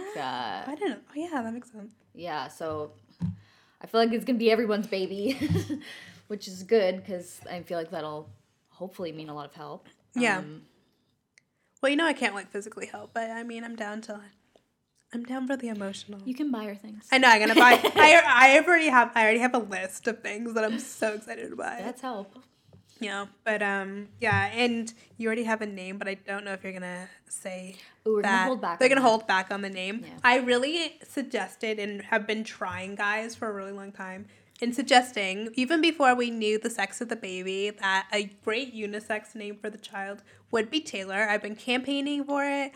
uh, 0.66 0.70
I 0.72 0.74
don't 0.74 0.90
know. 0.90 0.96
Oh, 1.10 1.12
yeah, 1.14 1.42
that 1.42 1.52
makes 1.54 1.70
sense. 1.70 1.92
yeah. 2.14 2.48
So 2.48 2.90
I 3.82 3.86
feel 3.86 4.00
like 4.00 4.12
it's 4.12 4.24
gonna 4.24 4.38
be 4.38 4.50
everyone's 4.50 4.86
baby, 4.86 5.38
which 6.28 6.48
is 6.48 6.62
good 6.62 6.96
because 6.96 7.40
I 7.50 7.60
feel 7.62 7.78
like 7.78 7.90
that'll 7.90 8.28
hopefully 8.70 9.12
mean 9.12 9.28
a 9.28 9.34
lot 9.34 9.46
of 9.46 9.54
help. 9.54 9.88
Yeah. 10.14 10.38
Um, 10.38 10.62
Well, 11.82 11.90
you 11.90 11.96
know, 11.96 12.06
I 12.06 12.12
can't 12.14 12.34
like 12.34 12.50
physically 12.50 12.86
help, 12.86 13.10
but 13.14 13.30
I 13.30 13.42
mean, 13.42 13.64
I'm 13.64 13.76
down 13.76 14.00
to, 14.02 14.20
I'm 15.12 15.24
down 15.24 15.46
for 15.46 15.56
the 15.56 15.68
emotional. 15.68 16.20
you 16.24 16.34
can 16.34 16.50
buy 16.50 16.64
her 16.64 16.74
things. 16.74 17.06
I 17.12 17.18
know 17.18 17.28
I'm 17.28 17.38
gonna 17.40 17.54
buy. 17.54 17.72
I 17.96 18.22
I 18.26 18.60
already 18.66 18.88
have. 18.88 19.12
I 19.14 19.22
already 19.22 19.40
have 19.40 19.54
a 19.54 19.58
list 19.58 20.08
of 20.08 20.20
things 20.22 20.54
that 20.54 20.64
I'm 20.64 20.78
so 20.78 21.12
excited 21.14 21.50
to 21.50 21.56
buy. 21.56 21.80
That's 21.84 22.00
help. 22.00 22.38
Yeah, 23.00 23.26
but 23.44 23.62
um, 23.62 24.08
yeah, 24.20 24.46
and 24.54 24.92
you 25.18 25.26
already 25.26 25.44
have 25.44 25.60
a 25.60 25.66
name, 25.66 25.98
but 25.98 26.08
I 26.08 26.14
don't 26.14 26.44
know 26.44 26.52
if 26.52 26.64
you're 26.64 26.72
gonna 26.72 27.08
say 27.28 27.76
Ooh, 28.06 28.14
we're 28.14 28.22
that. 28.22 28.30
gonna 28.30 28.46
hold 28.46 28.60
back. 28.60 28.78
They're 28.78 28.88
gonna 28.88 29.00
that. 29.00 29.06
hold 29.06 29.26
back 29.26 29.50
on 29.50 29.62
the 29.62 29.70
name. 29.70 30.02
Yeah. 30.04 30.14
I 30.24 30.36
really 30.38 30.98
suggested 31.06 31.78
and 31.78 32.02
have 32.02 32.26
been 32.26 32.44
trying, 32.44 32.94
guys, 32.94 33.34
for 33.34 33.48
a 33.48 33.52
really 33.52 33.72
long 33.72 33.92
time, 33.92 34.26
and 34.62 34.74
suggesting 34.74 35.50
even 35.54 35.80
before 35.80 36.14
we 36.14 36.30
knew 36.30 36.58
the 36.58 36.70
sex 36.70 37.00
of 37.00 37.08
the 37.08 37.16
baby 37.16 37.70
that 37.70 38.06
a 38.12 38.24
great 38.44 38.74
unisex 38.74 39.34
name 39.34 39.56
for 39.56 39.68
the 39.68 39.78
child 39.78 40.22
would 40.50 40.70
be 40.70 40.80
Taylor. 40.80 41.26
I've 41.28 41.42
been 41.42 41.56
campaigning 41.56 42.24
for 42.24 42.44
it 42.44 42.72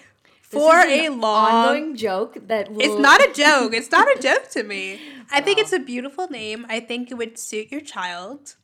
for 0.51 0.75
a 0.75 1.09
long 1.11 1.55
ongoing 1.55 1.97
joke 1.97 2.37
that 2.49 2.71
will, 2.71 2.81
it's 2.81 3.01
not 3.01 3.23
a 3.23 3.33
joke. 3.33 3.73
It's 3.73 3.91
not 3.91 4.09
a 4.17 4.21
joke 4.21 4.51
to 4.51 4.65
me. 4.65 5.01
I 5.31 5.41
think 5.41 5.59
it's 5.59 5.73
a 5.73 5.79
beautiful 5.79 6.29
name. 6.29 6.67
I 6.69 6.81
think 6.81 7.11
it 7.11 7.15
would 7.15 7.39
suit 7.39 7.71
your 7.71 7.81
child. 7.81 8.57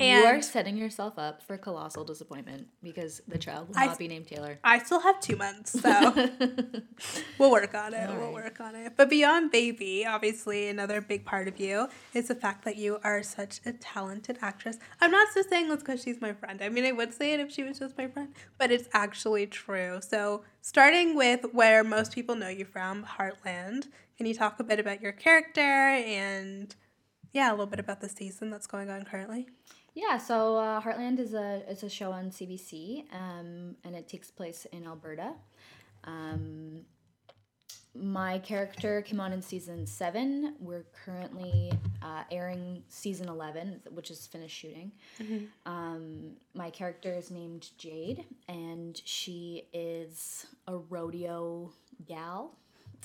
You 0.00 0.24
are 0.24 0.40
setting 0.40 0.76
yourself 0.78 1.18
up 1.18 1.42
for 1.42 1.58
colossal 1.58 2.02
disappointment 2.02 2.66
because 2.82 3.20
the 3.28 3.36
child 3.36 3.68
will 3.68 3.78
I- 3.78 3.86
not 3.86 3.98
be 3.98 4.08
named 4.08 4.26
Taylor. 4.26 4.58
I 4.64 4.78
still 4.78 5.00
have 5.00 5.20
two 5.20 5.36
months, 5.36 5.78
so 5.80 5.90
we'll 7.38 7.50
work 7.50 7.74
on 7.74 7.92
it. 7.94 8.08
We'll 8.08 8.18
Alright. 8.18 8.32
work 8.34 8.60
on 8.60 8.74
it. 8.74 8.94
But 8.96 9.10
beyond 9.10 9.50
baby, 9.50 10.06
obviously, 10.06 10.68
another 10.68 11.00
big 11.00 11.24
part 11.26 11.46
of 11.46 11.60
you 11.60 11.88
is 12.14 12.28
the 12.28 12.34
fact 12.34 12.64
that 12.64 12.76
you 12.76 12.98
are 13.04 13.22
such 13.22 13.60
a 13.66 13.72
talented 13.74 14.38
actress. 14.40 14.78
I'm 15.00 15.10
not 15.10 15.28
just 15.34 15.50
saying 15.50 15.68
this 15.68 15.80
because 15.80 16.02
she's 16.02 16.20
my 16.20 16.32
friend. 16.32 16.60
I 16.62 16.68
mean, 16.70 16.84
I 16.86 16.92
would 16.92 17.12
say 17.12 17.34
it 17.34 17.40
if 17.40 17.50
she 17.52 17.62
was 17.62 17.78
just 17.78 17.96
my 17.98 18.08
friend, 18.08 18.28
but 18.58 18.72
it's 18.72 18.88
actually 18.94 19.46
true. 19.46 20.00
So, 20.00 20.42
starting 20.62 21.14
with 21.16 21.44
where 21.52 21.84
most 21.84 22.12
people 22.12 22.34
know 22.34 22.48
you 22.48 22.64
from, 22.64 23.04
Heartland, 23.04 23.88
can 24.16 24.26
you 24.26 24.34
talk 24.34 24.58
a 24.58 24.64
bit 24.64 24.80
about 24.80 25.02
your 25.02 25.12
character 25.12 25.60
and, 25.60 26.74
yeah, 27.32 27.50
a 27.50 27.52
little 27.52 27.66
bit 27.66 27.80
about 27.80 28.00
the 28.00 28.08
season 28.08 28.50
that's 28.50 28.66
going 28.66 28.88
on 28.88 29.02
currently? 29.04 29.48
Yeah, 29.94 30.16
so 30.18 30.56
uh, 30.56 30.80
Heartland 30.80 31.18
is 31.18 31.34
a 31.34 31.62
is 31.68 31.82
a 31.82 31.88
show 31.90 32.12
on 32.12 32.30
CBC, 32.30 33.04
um, 33.12 33.76
and 33.84 33.94
it 33.94 34.08
takes 34.08 34.30
place 34.30 34.66
in 34.72 34.86
Alberta. 34.86 35.34
Um, 36.04 36.86
my 37.94 38.38
character 38.38 39.02
came 39.02 39.20
on 39.20 39.34
in 39.34 39.42
season 39.42 39.86
seven. 39.86 40.54
We're 40.60 40.86
currently 41.04 41.72
uh, 42.00 42.22
airing 42.30 42.82
season 42.88 43.28
11, 43.28 43.82
which 43.90 44.10
is 44.10 44.26
finished 44.26 44.56
shooting. 44.56 44.92
Um, 45.66 46.32
my 46.54 46.70
character 46.70 47.12
is 47.12 47.30
named 47.30 47.68
Jade, 47.76 48.24
and 48.48 48.98
she 49.04 49.64
is 49.74 50.46
a 50.66 50.76
rodeo 50.78 51.70
gal. 52.08 52.56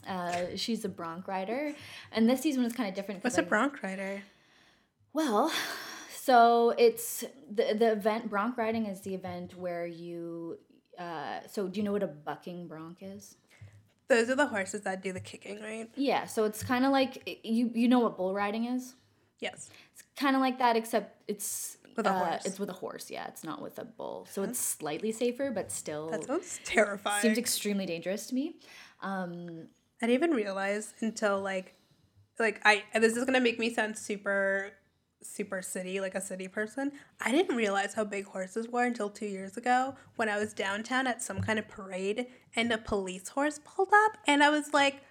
Uh, 0.07 0.55
she's 0.55 0.85
a 0.85 0.89
bronc 0.89 1.27
rider, 1.27 1.73
and 2.13 2.29
this 2.29 2.39
season 2.39 2.63
is 2.63 2.71
kind 2.71 2.87
of 2.87 2.95
different. 2.95 3.21
What's 3.25 3.37
a 3.37 3.43
bronc 3.43 3.83
rider? 3.83 4.21
well, 5.11 5.51
so 6.27 6.73
it's 6.77 7.23
the 7.57 7.65
the 7.81 7.89
event. 7.99 8.29
Bronc 8.29 8.57
riding 8.57 8.85
is 8.85 8.99
the 9.07 9.13
event 9.21 9.49
where 9.63 9.85
you. 9.85 10.57
Uh, 10.99 11.39
so 11.53 11.67
do 11.71 11.75
you 11.79 11.83
know 11.85 11.93
what 11.97 12.03
a 12.03 12.13
bucking 12.29 12.67
bronc 12.67 12.97
is? 13.01 13.37
Those 14.09 14.29
are 14.31 14.35
the 14.43 14.47
horses 14.55 14.81
that 14.81 15.03
do 15.03 15.11
the 15.13 15.19
kicking, 15.31 15.57
right? 15.61 15.87
Yeah, 15.95 16.25
so 16.25 16.39
it's 16.49 16.63
kind 16.63 16.83
of 16.85 16.91
like 16.91 17.13
you 17.43 17.63
you 17.73 17.87
know 17.87 17.99
what 17.99 18.17
bull 18.17 18.33
riding 18.33 18.65
is. 18.75 18.95
Yes. 19.39 19.69
It's 19.93 20.03
kind 20.23 20.35
of 20.35 20.41
like 20.41 20.57
that, 20.59 20.75
except 20.75 21.07
it's 21.27 21.77
With 21.95 22.07
a 22.07 22.09
uh, 22.11 22.25
horse. 22.25 22.45
It's 22.47 22.59
with 22.59 22.69
a 22.69 22.79
horse. 22.83 23.05
Yeah, 23.11 23.25
it's 23.27 23.43
not 23.43 23.61
with 23.61 23.77
a 23.79 23.85
bull. 23.85 24.27
So 24.29 24.43
it's 24.43 24.59
slightly 24.59 25.11
safer, 25.11 25.51
but 25.51 25.71
still 25.71 26.09
That 26.09 26.25
sounds 26.25 26.59
terrifying. 26.65 27.21
seems 27.21 27.37
extremely 27.37 27.85
dangerous 27.85 28.27
to 28.27 28.35
me. 28.35 28.55
Um, 29.01 29.67
I 30.01 30.07
didn't 30.07 30.15
even 30.21 30.31
realize 30.43 30.93
until 31.01 31.35
like, 31.51 31.75
like 32.39 32.57
I. 32.65 32.83
This 33.05 33.15
is 33.15 33.23
gonna 33.25 33.45
make 33.49 33.59
me 33.59 33.69
sound 33.73 33.97
super, 33.97 34.71
super 35.21 35.61
city, 35.61 35.99
like 35.99 36.15
a 36.15 36.21
city 36.21 36.47
person. 36.47 36.91
I 37.21 37.31
didn't 37.31 37.55
realize 37.55 37.93
how 37.93 38.03
big 38.03 38.25
horses 38.25 38.67
were 38.67 38.83
until 38.83 39.09
two 39.09 39.25
years 39.25 39.57
ago 39.57 39.95
when 40.15 40.29
I 40.29 40.37
was 40.37 40.53
downtown 40.53 41.07
at 41.07 41.21
some 41.21 41.41
kind 41.41 41.57
of 41.59 41.67
parade 41.67 42.27
and 42.55 42.71
a 42.71 42.77
police 42.77 43.29
horse 43.29 43.59
pulled 43.63 43.89
up, 44.05 44.17
and 44.27 44.43
I 44.43 44.49
was 44.49 44.73
like, 44.73 45.01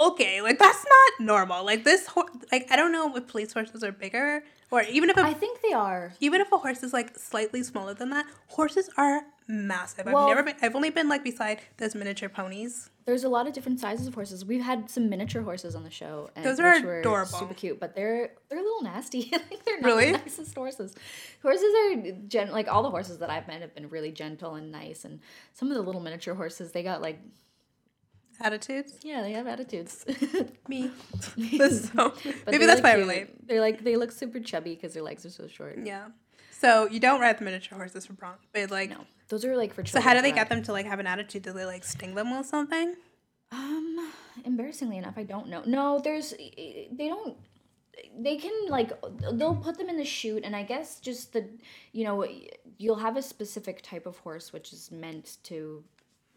okay, 0.00 0.40
like 0.42 0.58
that's 0.58 0.84
not 0.84 1.24
normal. 1.26 1.64
Like 1.64 1.84
this, 1.84 2.06
ho- 2.06 2.28
like 2.52 2.66
I 2.70 2.76
don't 2.76 2.92
know 2.92 3.14
if 3.16 3.26
police 3.26 3.52
horses 3.52 3.82
are 3.84 3.92
bigger 3.92 4.42
or 4.70 4.82
even 4.82 5.08
if 5.10 5.16
a, 5.16 5.22
I 5.22 5.32
think 5.34 5.60
they 5.62 5.72
are. 5.72 6.14
even 6.20 6.40
if 6.40 6.50
a 6.52 6.58
horse 6.58 6.82
is 6.82 6.92
like 6.92 7.16
slightly 7.18 7.62
smaller 7.62 7.94
than 7.94 8.10
that, 8.10 8.26
horses 8.48 8.90
are 8.96 9.22
massive. 9.46 10.06
Well- 10.06 10.16
I've 10.18 10.28
never 10.36 10.42
been. 10.42 10.56
I've 10.62 10.74
only 10.76 10.90
been 10.90 11.08
like 11.08 11.22
beside 11.24 11.60
those 11.78 11.94
miniature 11.94 12.28
ponies. 12.28 12.90
There's 13.06 13.24
a 13.24 13.28
lot 13.28 13.46
of 13.46 13.52
different 13.52 13.80
sizes 13.80 14.06
of 14.06 14.14
horses. 14.14 14.44
We've 14.46 14.62
had 14.62 14.88
some 14.88 15.10
miniature 15.10 15.42
horses 15.42 15.74
on 15.74 15.84
the 15.84 15.90
show, 15.90 16.30
and 16.34 16.44
Those 16.44 16.58
are 16.58 16.80
were 16.82 17.00
adorable. 17.00 17.30
super 17.38 17.52
cute. 17.54 17.78
But 17.78 17.94
they're 17.94 18.32
they're 18.48 18.58
a 18.58 18.62
little 18.62 18.82
nasty. 18.82 19.28
like 19.32 19.62
they're 19.64 19.80
not 19.80 19.86
Really? 19.86 20.12
the 20.12 20.18
nicest 20.18 20.54
horses. 20.54 20.94
Horses 21.42 21.62
are 21.84 22.12
gen- 22.28 22.50
like 22.52 22.66
all 22.66 22.82
the 22.82 22.90
horses 22.90 23.18
that 23.18 23.28
I've 23.28 23.46
met 23.46 23.60
have 23.60 23.74
been 23.74 23.90
really 23.90 24.10
gentle 24.10 24.54
and 24.54 24.72
nice, 24.72 25.04
and 25.04 25.20
some 25.52 25.68
of 25.70 25.76
the 25.76 25.82
little 25.82 26.00
miniature 26.00 26.34
horses 26.34 26.72
they 26.72 26.82
got 26.82 27.02
like 27.02 27.18
Attitudes. 28.40 28.98
yeah 29.04 29.22
they 29.22 29.30
have 29.32 29.46
attitudes. 29.46 30.04
Me. 30.68 30.90
So, 31.70 32.14
maybe 32.50 32.66
that's 32.66 32.80
why 32.80 32.90
I 32.92 32.94
relate. 32.94 33.46
They're 33.46 33.60
like 33.60 33.84
they 33.84 33.96
look 33.96 34.10
super 34.10 34.40
chubby 34.40 34.74
because 34.74 34.92
their 34.94 35.02
legs 35.04 35.24
are 35.24 35.30
so 35.30 35.46
short. 35.46 35.78
Yeah. 35.84 36.06
So 36.50 36.88
you 36.88 36.98
don't 36.98 37.20
ride 37.20 37.38
the 37.38 37.44
miniature 37.44 37.76
horses 37.78 38.06
for 38.06 38.14
bronc, 38.14 38.38
but 38.52 38.70
like, 38.70 38.90
No, 38.90 39.04
those 39.28 39.44
are 39.44 39.56
like 39.56 39.72
for 39.72 39.82
children. 39.82 40.02
so 40.02 40.08
how 40.08 40.14
do 40.14 40.22
they 40.22 40.32
get 40.32 40.48
them 40.48 40.62
to 40.64 40.72
like 40.72 40.86
have 40.86 41.00
an 41.00 41.06
attitude? 41.06 41.42
Do 41.42 41.52
they 41.52 41.64
like 41.64 41.84
sting 41.84 42.14
them 42.14 42.36
with 42.36 42.46
something? 42.46 42.94
Um, 43.52 44.12
embarrassingly 44.44 44.98
enough, 44.98 45.14
I 45.16 45.22
don't 45.24 45.48
know. 45.48 45.62
No, 45.66 46.00
there's 46.02 46.32
they 46.32 47.08
don't. 47.08 47.36
They 48.18 48.36
can 48.36 48.52
like 48.68 48.90
they'll 49.34 49.54
put 49.54 49.78
them 49.78 49.88
in 49.88 49.96
the 49.96 50.04
chute, 50.04 50.42
and 50.44 50.54
I 50.56 50.62
guess 50.64 51.00
just 51.00 51.32
the 51.32 51.48
you 51.92 52.04
know 52.04 52.26
you'll 52.78 52.96
have 52.96 53.16
a 53.16 53.22
specific 53.22 53.82
type 53.82 54.06
of 54.06 54.18
horse 54.18 54.52
which 54.52 54.72
is 54.72 54.90
meant 54.90 55.36
to 55.44 55.84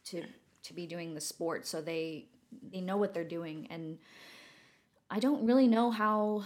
to 0.06 0.24
to 0.64 0.74
be 0.74 0.86
doing 0.86 1.14
the 1.14 1.22
sport, 1.22 1.66
so 1.66 1.82
they 1.82 2.28
they 2.72 2.82
know 2.82 2.98
what 2.98 3.14
they're 3.14 3.24
doing, 3.24 3.68
and 3.70 3.98
I 5.10 5.20
don't 5.20 5.46
really 5.46 5.68
know 5.68 5.90
how 5.92 6.46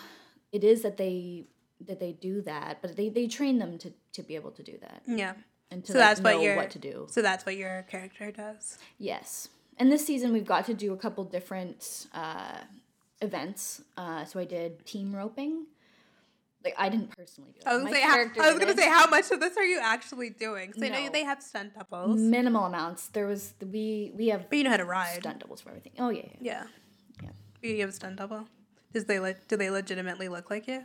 it 0.51 0.63
is 0.63 0.81
that 0.83 0.97
they 0.97 1.47
that 1.87 1.99
they 1.99 2.13
do 2.13 2.41
that, 2.43 2.81
but 2.81 2.95
they 2.95 3.09
they 3.09 3.27
train 3.27 3.59
them 3.59 3.77
to 3.79 3.91
to 4.13 4.23
be 4.23 4.35
able 4.35 4.51
to 4.51 4.63
do 4.63 4.77
that 4.81 5.01
Yeah. 5.05 5.33
And 5.71 5.83
to 5.85 5.93
So 5.93 5.97
like, 5.97 6.09
that's 6.09 6.21
what 6.21 6.35
know 6.35 6.41
your 6.41 6.55
what 6.57 6.69
to 6.71 6.79
do. 6.79 7.07
So 7.09 7.21
that's 7.21 7.45
what 7.45 7.55
your 7.55 7.83
character 7.89 8.31
does. 8.31 8.77
Yes. 8.97 9.49
And 9.77 9.91
this 9.91 10.05
season 10.05 10.33
we've 10.33 10.45
got 10.45 10.65
to 10.67 10.73
do 10.73 10.93
a 10.93 10.97
couple 10.97 11.23
different 11.23 12.07
uh, 12.13 12.57
events. 13.21 13.81
Uh, 13.97 14.25
so 14.25 14.39
I 14.39 14.45
did 14.45 14.85
team 14.85 15.15
roping. 15.15 15.65
Like 16.63 16.75
I 16.77 16.89
didn't 16.89 17.15
personally 17.17 17.51
do 17.53 17.59
it. 17.61 17.67
I 17.67 17.73
was 17.73 17.83
gonna 17.83 17.95
say, 17.95 18.01
how, 18.01 18.17
I 18.19 18.51
was 18.51 18.59
gonna 18.59 18.77
say, 18.77 18.87
how 18.87 19.07
much 19.07 19.31
of 19.31 19.39
this 19.39 19.57
are 19.57 19.65
you 19.65 19.79
actually 19.81 20.29
doing? 20.29 20.73
So 20.73 20.85
I 20.85 20.89
know 20.89 21.09
they 21.09 21.23
have 21.23 21.41
stunt 21.41 21.73
doubles, 21.73 22.19
minimal 22.19 22.65
amounts. 22.65 23.07
There 23.07 23.25
was 23.25 23.55
we 23.59 24.11
we 24.15 24.27
have 24.27 24.47
but 24.47 24.57
you 24.59 24.63
know 24.65 24.69
how 24.69 24.77
to 24.77 24.85
ride. 24.85 25.21
stunt 25.21 25.39
doubles 25.39 25.61
for 25.61 25.69
everything. 25.69 25.93
Oh 25.97 26.09
yeah, 26.09 26.21
yeah. 26.39 26.65
Yeah. 27.21 27.29
Yeah. 27.63 27.69
You 27.71 27.81
have 27.81 27.89
a 27.89 27.93
stunt 27.93 28.17
double. 28.17 28.45
Does 28.93 29.05
they 29.05 29.19
le- 29.19 29.33
do 29.47 29.57
they 29.57 29.71
legitimately 29.71 30.27
look 30.27 30.51
like 30.51 30.67
you? 30.67 30.83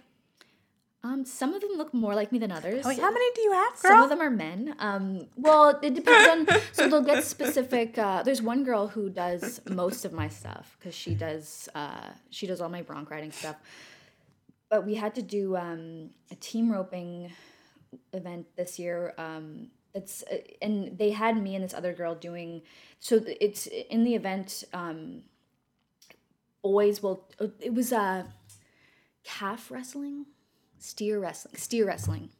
Um, 1.07 1.25
some 1.25 1.55
of 1.55 1.61
them 1.61 1.71
look 1.77 1.95
more 1.95 2.17
like 2.17 2.33
me 2.33 2.39
than 2.41 2.51
others. 2.51 2.85
Oh, 2.85 2.91
how 2.91 3.13
many 3.13 3.25
do 3.35 3.41
you 3.43 3.53
have, 3.53 3.81
girl? 3.81 3.91
Some 3.93 4.03
of 4.03 4.09
them 4.09 4.21
are 4.21 4.31
men. 4.31 4.75
Um, 4.81 5.29
well, 5.37 5.79
it 5.81 5.95
depends 5.95 6.51
on. 6.51 6.61
So 6.73 6.89
they'll 6.89 7.03
get 7.03 7.23
specific. 7.37 7.97
Uh, 7.97 8.25
there's 8.25 8.43
one 8.43 8.65
girl 8.65 8.89
who 8.89 9.09
does 9.09 9.61
most 9.71 10.05
of 10.05 10.13
my 10.13 10.29
stuff 10.29 10.77
because 10.79 10.97
she 10.97 11.15
does. 11.15 11.69
Uh, 11.77 12.09
she 12.31 12.49
does 12.49 12.61
all 12.61 12.69
my 12.69 12.83
bronc 12.83 13.09
riding 13.11 13.31
stuff. 13.31 13.57
But 14.69 14.85
we 14.85 14.97
had 14.97 15.15
to 15.15 15.23
do 15.23 15.57
um, 15.57 16.11
a 16.33 16.35
team 16.35 16.73
roping 16.73 17.31
event 18.13 18.47
this 18.57 18.77
year. 18.77 19.15
Um, 19.17 19.69
it's 19.95 20.25
uh, 20.25 20.39
and 20.61 20.99
they 20.99 21.11
had 21.11 21.41
me 21.41 21.55
and 21.55 21.63
this 21.63 21.73
other 21.73 21.93
girl 21.93 22.17
doing. 22.17 22.63
So 22.99 23.21
it's 23.41 23.69
in 23.69 24.03
the 24.03 24.17
event. 24.17 24.65
Um, 24.73 25.23
boys 26.63 27.01
will. 27.01 27.29
It 27.61 27.75
was 27.75 27.93
uh, 27.93 28.25
calf 29.23 29.71
wrestling, 29.71 30.27
steer 30.79 31.19
wrestling, 31.21 31.57
steer 31.57 31.87
wrestling. 31.87 32.31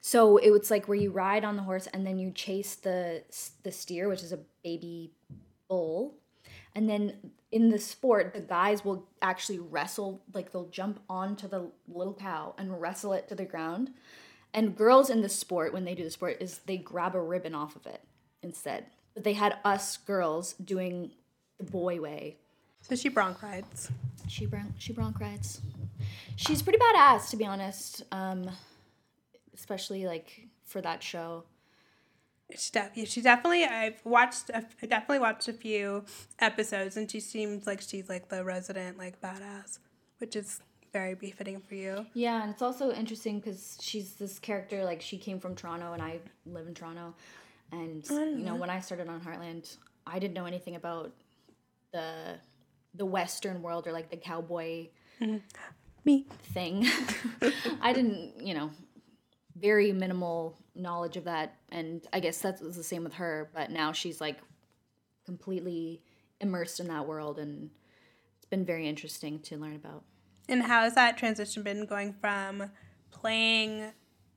So 0.00 0.38
it 0.38 0.50
was 0.50 0.70
like 0.70 0.88
where 0.88 0.96
you 0.96 1.10
ride 1.10 1.44
on 1.44 1.56
the 1.56 1.62
horse 1.62 1.86
and 1.88 2.06
then 2.06 2.18
you 2.18 2.30
chase 2.30 2.74
the 2.74 3.22
the 3.62 3.72
steer, 3.72 4.08
which 4.08 4.22
is 4.22 4.32
a 4.32 4.40
baby 4.62 5.10
bull, 5.68 6.14
and 6.74 6.88
then 6.88 7.32
in 7.52 7.70
the 7.70 7.78
sport, 7.78 8.32
the 8.32 8.40
guys 8.40 8.84
will 8.84 9.08
actually 9.20 9.58
wrestle, 9.58 10.22
like 10.32 10.52
they'll 10.52 10.68
jump 10.68 11.00
onto 11.08 11.48
the 11.48 11.70
little 11.88 12.14
cow 12.14 12.54
and 12.58 12.80
wrestle 12.80 13.12
it 13.12 13.28
to 13.28 13.34
the 13.34 13.44
ground. 13.44 13.90
And 14.54 14.76
girls 14.76 15.10
in 15.10 15.20
the 15.20 15.28
sport, 15.28 15.72
when 15.72 15.84
they 15.84 15.94
do 15.94 16.04
the 16.04 16.10
sport, 16.10 16.36
is 16.40 16.58
they 16.66 16.76
grab 16.76 17.14
a 17.14 17.20
ribbon 17.20 17.54
off 17.54 17.76
of 17.76 17.86
it 17.86 18.02
instead. 18.42 18.86
But 19.14 19.24
they 19.24 19.32
had 19.32 19.58
us 19.64 19.96
girls 19.96 20.54
doing 20.54 21.10
the 21.58 21.64
boy 21.64 22.00
way. 22.00 22.36
So 22.82 22.94
she 22.94 23.08
bronc 23.08 23.42
rides. 23.42 23.90
She 24.28 24.46
bronc 24.46 24.72
she 24.78 24.92
bronc 24.92 25.20
rides. 25.20 25.60
She's 26.36 26.62
pretty 26.62 26.78
badass, 26.78 27.30
to 27.30 27.36
be 27.36 27.44
honest. 27.44 28.02
Um, 28.12 28.50
especially 29.54 30.06
like 30.06 30.48
for 30.64 30.80
that 30.80 31.02
show. 31.02 31.44
She, 32.56 32.72
def- 32.72 33.08
she 33.08 33.20
definitely. 33.20 33.64
I've 33.64 34.00
watched. 34.04 34.50
I've 34.52 34.74
I 34.82 34.86
definitely 34.86 35.20
watched 35.20 35.48
a 35.48 35.52
few 35.52 36.04
episodes, 36.38 36.96
and 36.96 37.10
she 37.10 37.20
seems 37.20 37.66
like 37.66 37.80
she's 37.80 38.08
like 38.08 38.28
the 38.28 38.42
resident 38.42 38.98
like 38.98 39.20
badass, 39.20 39.78
which 40.18 40.34
is 40.34 40.60
very 40.92 41.14
befitting 41.14 41.60
for 41.60 41.76
you. 41.76 42.06
Yeah, 42.14 42.42
and 42.42 42.50
it's 42.50 42.62
also 42.62 42.90
interesting 42.92 43.38
because 43.38 43.78
she's 43.80 44.14
this 44.14 44.40
character. 44.40 44.84
Like 44.84 45.00
she 45.00 45.16
came 45.16 45.38
from 45.38 45.54
Toronto, 45.54 45.92
and 45.92 46.02
I 46.02 46.18
live 46.44 46.66
in 46.66 46.74
Toronto. 46.74 47.14
And 47.70 48.04
you 48.10 48.44
know, 48.44 48.56
when 48.56 48.68
I 48.70 48.80
started 48.80 49.08
on 49.08 49.20
Heartland, 49.20 49.76
I 50.04 50.18
didn't 50.18 50.34
know 50.34 50.46
anything 50.46 50.74
about 50.74 51.12
the 51.92 52.34
the 52.94 53.06
Western 53.06 53.62
world 53.62 53.86
or 53.86 53.92
like 53.92 54.10
the 54.10 54.16
cowboy 54.16 54.88
Me. 56.04 56.26
thing. 56.54 56.86
I 57.80 57.92
didn't, 57.92 58.44
you 58.44 58.54
know, 58.54 58.70
very 59.56 59.92
minimal 59.92 60.58
knowledge 60.74 61.16
of 61.16 61.24
that, 61.24 61.56
and 61.70 62.06
I 62.12 62.20
guess 62.20 62.38
that 62.38 62.60
was 62.62 62.76
the 62.76 62.82
same 62.82 63.04
with 63.04 63.14
her. 63.14 63.50
But 63.54 63.70
now 63.70 63.92
she's 63.92 64.20
like 64.20 64.38
completely 65.24 66.02
immersed 66.40 66.80
in 66.80 66.88
that 66.88 67.06
world, 67.06 67.38
and 67.38 67.70
it's 68.36 68.46
been 68.46 68.64
very 68.64 68.88
interesting 68.88 69.40
to 69.40 69.56
learn 69.56 69.76
about. 69.76 70.04
And 70.48 70.62
how 70.62 70.82
has 70.82 70.94
that 70.94 71.16
transition 71.16 71.62
been 71.62 71.86
going 71.86 72.14
from 72.20 72.70
playing, 73.10 73.92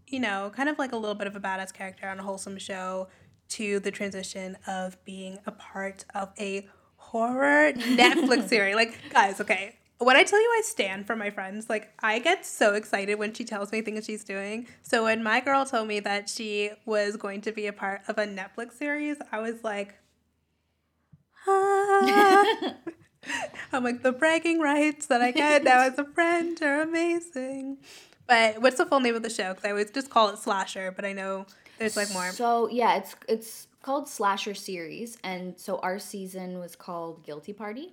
you 0.07 0.19
know, 0.19 0.51
kind 0.55 0.69
of 0.69 0.77
like 0.77 0.91
a 0.91 0.97
little 0.97 1.15
bit 1.15 1.27
of 1.27 1.35
a 1.35 1.39
badass 1.39 1.73
character 1.73 2.07
on 2.07 2.19
a 2.19 2.23
wholesome 2.23 2.57
show 2.57 3.07
to 3.49 3.79
the 3.79 3.91
transition 3.91 4.57
of 4.67 5.03
being 5.05 5.39
a 5.45 5.51
part 5.51 6.05
of 6.13 6.31
a 6.39 6.67
horror 6.97 7.73
Netflix 7.75 8.49
series? 8.49 8.75
Like, 8.75 8.97
guys, 9.11 9.41
okay. 9.41 9.77
When 10.03 10.15
I 10.15 10.23
tell 10.23 10.41
you 10.41 10.53
I 10.57 10.61
stand 10.63 11.07
for 11.07 11.15
my 11.15 11.29
friends, 11.29 11.69
like 11.69 11.93
I 12.01 12.19
get 12.19 12.45
so 12.45 12.73
excited 12.73 13.19
when 13.19 13.33
she 13.33 13.43
tells 13.43 13.71
me 13.71 13.81
things 13.81 14.05
she's 14.05 14.23
doing. 14.23 14.67
So 14.81 15.03
when 15.03 15.23
my 15.23 15.39
girl 15.39 15.65
told 15.65 15.87
me 15.87 15.99
that 16.01 16.29
she 16.29 16.71
was 16.85 17.15
going 17.17 17.41
to 17.41 17.51
be 17.51 17.67
a 17.67 17.73
part 17.73 18.01
of 18.07 18.17
a 18.17 18.25
Netflix 18.25 18.73
series, 18.73 19.17
I 19.31 19.39
was 19.39 19.63
like, 19.63 19.95
ah. 21.47 22.75
I'm 23.71 23.83
like, 23.83 24.03
the 24.03 24.11
bragging 24.11 24.59
rights 24.59 25.07
that 25.07 25.21
I 25.21 25.31
get 25.31 25.63
now 25.63 25.81
as 25.81 25.97
a 25.97 26.03
friend 26.03 26.61
are 26.61 26.81
amazing. 26.81 27.77
But 28.27 28.61
what's 28.61 28.77
the 28.77 28.85
full 28.85 28.99
name 28.99 29.15
of 29.15 29.23
the 29.23 29.29
show? 29.29 29.49
Because 29.49 29.65
I 29.65 29.69
always 29.71 29.91
just 29.91 30.09
call 30.09 30.29
it 30.29 30.37
Slasher, 30.37 30.91
but 30.91 31.05
I 31.05 31.13
know 31.13 31.45
there's 31.77 31.97
like 31.97 32.11
more. 32.11 32.31
So 32.31 32.69
yeah, 32.69 32.97
it's 32.97 33.15
it's 33.27 33.67
called 33.81 34.07
slasher 34.07 34.53
series, 34.53 35.17
and 35.23 35.59
so 35.59 35.77
our 35.79 35.99
season 35.99 36.59
was 36.59 36.75
called 36.75 37.23
Guilty 37.25 37.53
Party, 37.53 37.89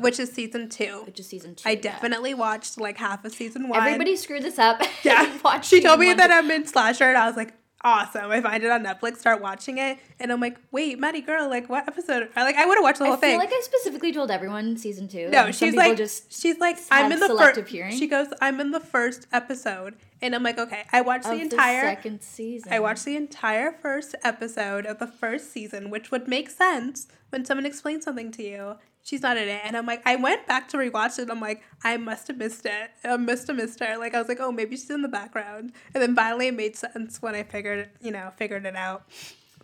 which 0.00 0.18
is 0.18 0.30
season 0.30 0.68
two. 0.68 1.02
which 1.06 1.20
is 1.20 1.26
season 1.26 1.54
two. 1.54 1.68
I 1.68 1.72
yeah. 1.72 1.80
definitely 1.80 2.34
watched 2.34 2.80
like 2.80 2.98
half 2.98 3.24
of 3.24 3.32
season 3.32 3.68
one. 3.68 3.80
Everybody 3.80 4.16
screwed 4.16 4.42
this 4.42 4.58
up. 4.58 4.82
Yeah. 5.02 5.38
She 5.62 5.80
told 5.80 6.00
me 6.00 6.08
one 6.08 6.18
that 6.18 6.30
I'm 6.30 6.50
in 6.50 6.66
slasher, 6.66 7.04
and 7.04 7.16
I 7.16 7.26
was 7.26 7.36
like, 7.36 7.54
awesome. 7.82 8.30
I 8.30 8.40
find 8.40 8.62
it 8.62 8.70
on 8.70 8.84
Netflix, 8.84 9.18
start 9.18 9.40
watching 9.40 9.78
it, 9.78 9.98
and 10.18 10.30
I'm 10.30 10.40
like, 10.40 10.58
wait, 10.70 10.98
Maddie 10.98 11.20
girl, 11.20 11.48
like 11.48 11.68
what 11.68 11.86
episode? 11.88 12.28
I 12.36 12.44
like 12.44 12.56
I 12.56 12.66
would 12.66 12.76
have 12.76 12.82
watched 12.82 12.98
the 12.98 13.06
whole 13.06 13.14
I 13.14 13.16
feel 13.16 13.30
thing. 13.30 13.38
like 13.38 13.52
I 13.52 13.60
specifically 13.62 14.12
told 14.12 14.30
everyone 14.30 14.76
season 14.76 15.08
two. 15.08 15.28
no, 15.30 15.50
she's 15.50 15.74
like, 15.74 15.96
just 15.96 16.32
she's 16.32 16.58
like, 16.58 16.78
I'm 16.90 17.10
in 17.12 17.20
the 17.20 17.28
first. 17.28 17.68
hearing. 17.68 17.96
She 17.96 18.06
goes, 18.06 18.28
I'm 18.40 18.60
in 18.60 18.70
the 18.70 18.80
first 18.80 19.26
episode, 19.32 19.94
and 20.20 20.34
I'm 20.34 20.42
like, 20.42 20.58
okay. 20.58 20.84
I 20.92 21.00
watched 21.00 21.26
of 21.26 21.32
the 21.32 21.40
entire. 21.40 21.82
second 21.82 22.22
season. 22.22 22.72
I 22.72 22.80
watched 22.80 23.04
the 23.04 23.16
entire 23.16 23.72
first 23.72 24.14
episode 24.22 24.86
of 24.86 24.98
the 24.98 25.06
first 25.06 25.52
season, 25.52 25.90
which 25.90 26.10
would 26.10 26.28
make 26.28 26.50
sense 26.50 27.06
when 27.30 27.44
someone 27.44 27.66
explains 27.66 28.04
something 28.04 28.30
to 28.32 28.42
you. 28.42 28.76
She's 29.02 29.22
not 29.22 29.38
in 29.38 29.48
it. 29.48 29.62
And 29.64 29.76
I'm 29.76 29.86
like, 29.86 30.02
I 30.06 30.16
went 30.16 30.46
back 30.46 30.68
to 30.68 30.76
rewatch 30.76 31.18
it. 31.18 31.30
I'm 31.30 31.40
like, 31.40 31.62
I 31.82 31.96
must 31.96 32.28
have 32.28 32.36
missed 32.36 32.66
it. 32.66 32.90
I 33.02 33.16
must 33.16 33.46
have 33.46 33.56
missed 33.56 33.80
her. 33.80 33.96
Like, 33.96 34.14
I 34.14 34.18
was 34.18 34.28
like, 34.28 34.40
oh, 34.40 34.52
maybe 34.52 34.76
she's 34.76 34.90
in 34.90 35.02
the 35.02 35.08
background. 35.08 35.72
And 35.94 36.02
then 36.02 36.14
finally 36.14 36.48
it 36.48 36.54
made 36.54 36.76
sense 36.76 37.22
when 37.22 37.34
I 37.34 37.42
figured, 37.42 37.88
you 38.02 38.10
know, 38.10 38.30
figured 38.36 38.66
it 38.66 38.76
out. 38.76 39.04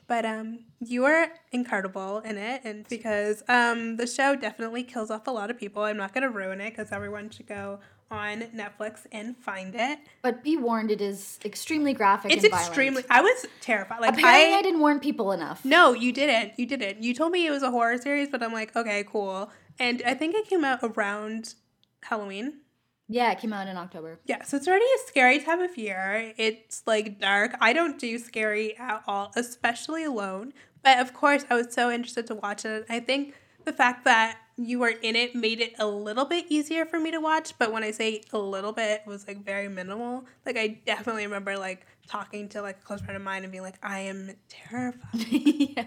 But 0.08 0.24
um, 0.24 0.60
you 0.80 1.02
were 1.02 1.26
incredible 1.50 2.20
in 2.20 2.38
it, 2.38 2.60
and 2.62 2.88
because 2.88 3.42
um, 3.48 3.96
the 3.96 4.06
show 4.06 4.36
definitely 4.36 4.84
kills 4.84 5.10
off 5.10 5.26
a 5.26 5.32
lot 5.32 5.50
of 5.50 5.58
people. 5.58 5.82
I'm 5.82 5.96
not 5.96 6.14
gonna 6.14 6.30
ruin 6.30 6.60
it 6.60 6.70
because 6.70 6.92
everyone 6.92 7.28
should 7.30 7.48
go 7.48 7.80
on 8.10 8.42
Netflix 8.54 9.06
and 9.12 9.36
find 9.36 9.74
it. 9.74 9.98
But 10.22 10.42
be 10.42 10.56
warned, 10.56 10.90
it 10.90 11.00
is 11.00 11.38
extremely 11.44 11.92
graphic. 11.92 12.32
It's 12.32 12.44
and 12.44 12.52
violent. 12.52 12.68
extremely. 12.68 13.04
I 13.10 13.20
was 13.20 13.46
terrified. 13.60 14.00
Like 14.00 14.14
Apparently, 14.14 14.54
I, 14.54 14.58
I, 14.58 14.62
didn't 14.62 14.80
warn 14.80 15.00
people 15.00 15.32
enough. 15.32 15.64
no, 15.64 15.92
you 15.92 16.12
didn't. 16.12 16.58
You 16.58 16.66
didn't. 16.66 17.02
You 17.02 17.14
told 17.14 17.32
me 17.32 17.46
it 17.46 17.50
was 17.50 17.62
a 17.62 17.70
horror 17.70 17.98
series, 17.98 18.28
but 18.28 18.42
I'm 18.42 18.52
like, 18.52 18.74
okay, 18.76 19.04
cool. 19.04 19.50
And 19.78 20.02
I 20.06 20.14
think 20.14 20.34
it 20.34 20.48
came 20.48 20.64
out 20.64 20.80
around 20.82 21.54
Halloween. 22.02 22.60
Yeah, 23.08 23.30
it 23.30 23.38
came 23.38 23.52
out 23.52 23.68
in 23.68 23.76
October. 23.76 24.18
Yeah, 24.24 24.42
so 24.42 24.56
it's 24.56 24.66
already 24.66 24.84
a 24.84 25.06
scary 25.06 25.38
time 25.38 25.60
of 25.60 25.76
year. 25.78 26.32
It's 26.36 26.82
like 26.86 27.20
dark. 27.20 27.56
I 27.60 27.72
don't 27.72 27.98
do 27.98 28.18
scary 28.18 28.76
at 28.78 29.02
all, 29.06 29.32
especially 29.36 30.04
alone. 30.04 30.52
But 30.82 30.98
of 30.98 31.12
course, 31.14 31.44
I 31.48 31.54
was 31.54 31.72
so 31.72 31.90
interested 31.90 32.26
to 32.28 32.34
watch 32.34 32.64
it. 32.64 32.84
I 32.88 33.00
think 33.00 33.34
the 33.64 33.72
fact 33.72 34.04
that 34.04 34.38
you 34.56 34.78
were 34.78 34.88
in 35.02 35.16
it 35.16 35.34
made 35.34 35.60
it 35.60 35.74
a 35.78 35.86
little 35.86 36.24
bit 36.24 36.46
easier 36.48 36.86
for 36.86 36.98
me 36.98 37.10
to 37.10 37.18
watch. 37.20 37.52
But 37.58 37.72
when 37.72 37.82
I 37.84 37.90
say 37.90 38.22
a 38.32 38.38
little 38.38 38.72
bit, 38.72 39.02
it 39.04 39.08
was 39.08 39.26
like 39.28 39.44
very 39.44 39.68
minimal. 39.68 40.24
Like 40.46 40.56
I 40.56 40.80
definitely 40.86 41.24
remember 41.24 41.58
like 41.58 41.86
talking 42.08 42.48
to 42.50 42.62
like 42.62 42.78
a 42.78 42.82
close 42.82 43.00
friend 43.00 43.16
of 43.16 43.22
mine 43.22 43.42
and 43.42 43.52
being 43.52 43.64
like, 43.64 43.78
I 43.82 44.00
am 44.00 44.30
terrified 44.48 45.00
yeah. 45.30 45.86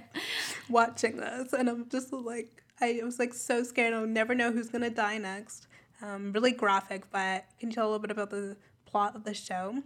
watching 0.70 1.18
this, 1.18 1.54
and 1.54 1.70
I'm 1.70 1.90
just 1.90 2.14
like, 2.14 2.64
I 2.82 3.00
was 3.04 3.18
like 3.20 3.34
so 3.34 3.64
scared. 3.64 3.94
I'll 3.94 4.06
never 4.06 4.36
know 4.36 4.52
who's 4.52 4.70
gonna 4.70 4.90
die 4.90 5.18
next. 5.18 5.68
Um, 6.02 6.32
really 6.32 6.52
graphic, 6.52 7.10
but 7.12 7.46
can 7.60 7.70
you 7.70 7.76
tell 7.76 7.86
a 7.86 7.90
little 7.90 8.00
bit 8.00 8.12
about 8.12 8.30
the 8.30 8.56
plot 8.86 9.16
of 9.16 9.24
the 9.26 9.34
show? 9.34 9.82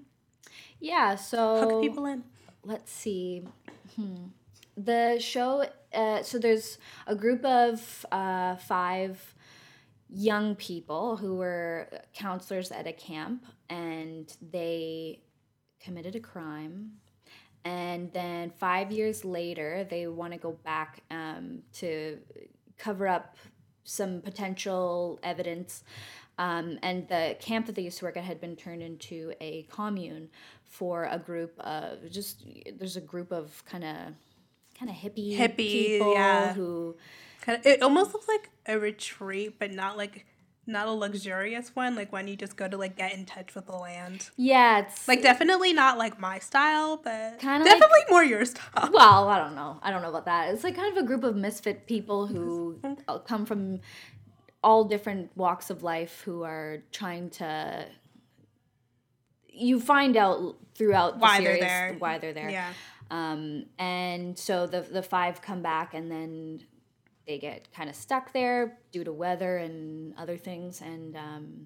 Yeah, 0.79 1.15
So 1.15 1.59
Hook 1.69 1.81
people 1.81 2.05
in. 2.05 2.23
let's 2.63 2.91
see. 2.91 3.43
Hmm. 3.95 4.25
The 4.75 5.19
show, 5.19 5.65
uh, 5.93 6.23
so 6.23 6.39
there's 6.39 6.77
a 7.05 7.15
group 7.15 7.45
of 7.45 8.05
uh, 8.11 8.55
five 8.55 9.35
young 10.09 10.55
people 10.55 11.17
who 11.17 11.35
were 11.35 11.87
counselors 12.13 12.71
at 12.71 12.87
a 12.87 12.93
camp, 12.93 13.45
and 13.69 14.35
they 14.41 15.21
committed 15.79 16.15
a 16.15 16.19
crime. 16.19 16.93
And 17.65 18.11
then 18.13 18.51
five 18.51 18.91
years 18.91 19.23
later, 19.23 19.85
they 19.89 20.07
want 20.07 20.33
to 20.33 20.39
go 20.39 20.51
back 20.51 21.03
um, 21.09 21.61
to 21.73 22.19
cover 22.77 23.07
up 23.07 23.37
some 23.83 24.21
potential 24.21 25.19
evidence. 25.23 25.83
Um, 26.37 26.79
and 26.81 27.07
the 27.07 27.37
camp 27.39 27.67
that 27.67 27.75
they 27.75 27.83
used 27.83 27.99
to 27.99 28.05
work 28.05 28.17
at 28.17 28.23
had 28.23 28.41
been 28.41 28.55
turned 28.55 28.81
into 28.81 29.33
a 29.39 29.63
commune 29.69 30.29
for 30.63 31.05
a 31.05 31.19
group 31.19 31.57
of 31.59 32.09
just 32.09 32.43
there's 32.77 32.97
a 32.97 33.01
group 33.01 33.31
of 33.31 33.63
kind 33.65 33.83
of 33.83 33.97
kind 34.77 34.89
of 34.91 34.97
hippie 34.97 35.37
Hippie, 35.37 35.57
people 35.97 36.13
yeah. 36.13 36.53
who 36.53 36.95
Kind 37.41 37.59
of, 37.59 37.65
it 37.65 37.81
almost 37.81 38.13
looks 38.13 38.27
like 38.27 38.49
a 38.67 38.79
retreat, 38.79 39.59
but 39.59 39.71
not 39.73 39.97
like 39.97 40.25
not 40.65 40.87
a 40.87 40.91
luxurious 40.91 41.75
one. 41.75 41.93
Like 41.93 42.13
when 42.13 42.25
you 42.29 42.37
just 42.37 42.55
go 42.55 42.69
to 42.69 42.77
like 42.77 42.95
get 42.95 43.13
in 43.13 43.25
touch 43.25 43.53
with 43.53 43.65
the 43.65 43.75
land. 43.75 44.29
yeah 44.37 44.79
it's 44.79 45.07
Like 45.09 45.21
definitely 45.21 45.73
not 45.73 45.97
like 45.97 46.19
my 46.21 46.39
style, 46.39 46.95
but 47.03 47.39
Kinda 47.39 47.65
like- 47.65 47.65
definitely 47.65 47.99
more 48.09 48.23
your 48.23 48.45
style. 48.45 48.89
well 48.93 49.27
i 49.27 49.37
don't 49.37 49.55
know 49.55 49.77
i 49.83 49.91
don't 49.91 50.01
know 50.01 50.09
about 50.09 50.23
that 50.25 50.53
it's 50.53 50.63
like 50.63 50.75
kind 50.75 50.95
of 50.97 51.03
a 51.03 51.05
group 51.05 51.23
of 51.25 51.35
misfit 51.35 51.85
people 51.85 52.27
who 52.27 52.79
uh, 53.09 53.19
come 53.19 53.45
from 53.45 53.81
all 54.63 54.85
different 54.85 55.29
walks 55.35 55.69
of 55.69 55.83
life 55.83 56.21
who 56.23 56.43
are 56.43 56.77
trying 56.93 57.29
to 57.29 57.85
you 59.49 59.79
find 59.79 60.17
out 60.17 60.55
throughout 60.75 61.15
the 61.15 61.19
Why 61.19 61.37
they're 61.41 61.45
series 61.55 61.61
there. 61.61 61.95
why 61.99 62.17
they're 62.17 62.33
there 62.33 62.49
Yeah. 62.49 62.71
Um, 63.17 63.65
and 63.79 64.37
so 64.37 64.65
the 64.67 64.81
the 64.81 65.03
five 65.03 65.41
come 65.41 65.61
back 65.61 65.93
and 65.93 66.09
then 66.09 66.63
they 67.27 67.37
get 67.37 67.71
kind 67.77 67.89
of 67.89 67.95
stuck 67.95 68.33
there 68.33 68.77
due 68.91 69.03
to 69.03 69.13
weather 69.13 69.57
and 69.57 70.13
other 70.17 70.37
things 70.37 70.81
and 70.81 71.15
um, 71.15 71.65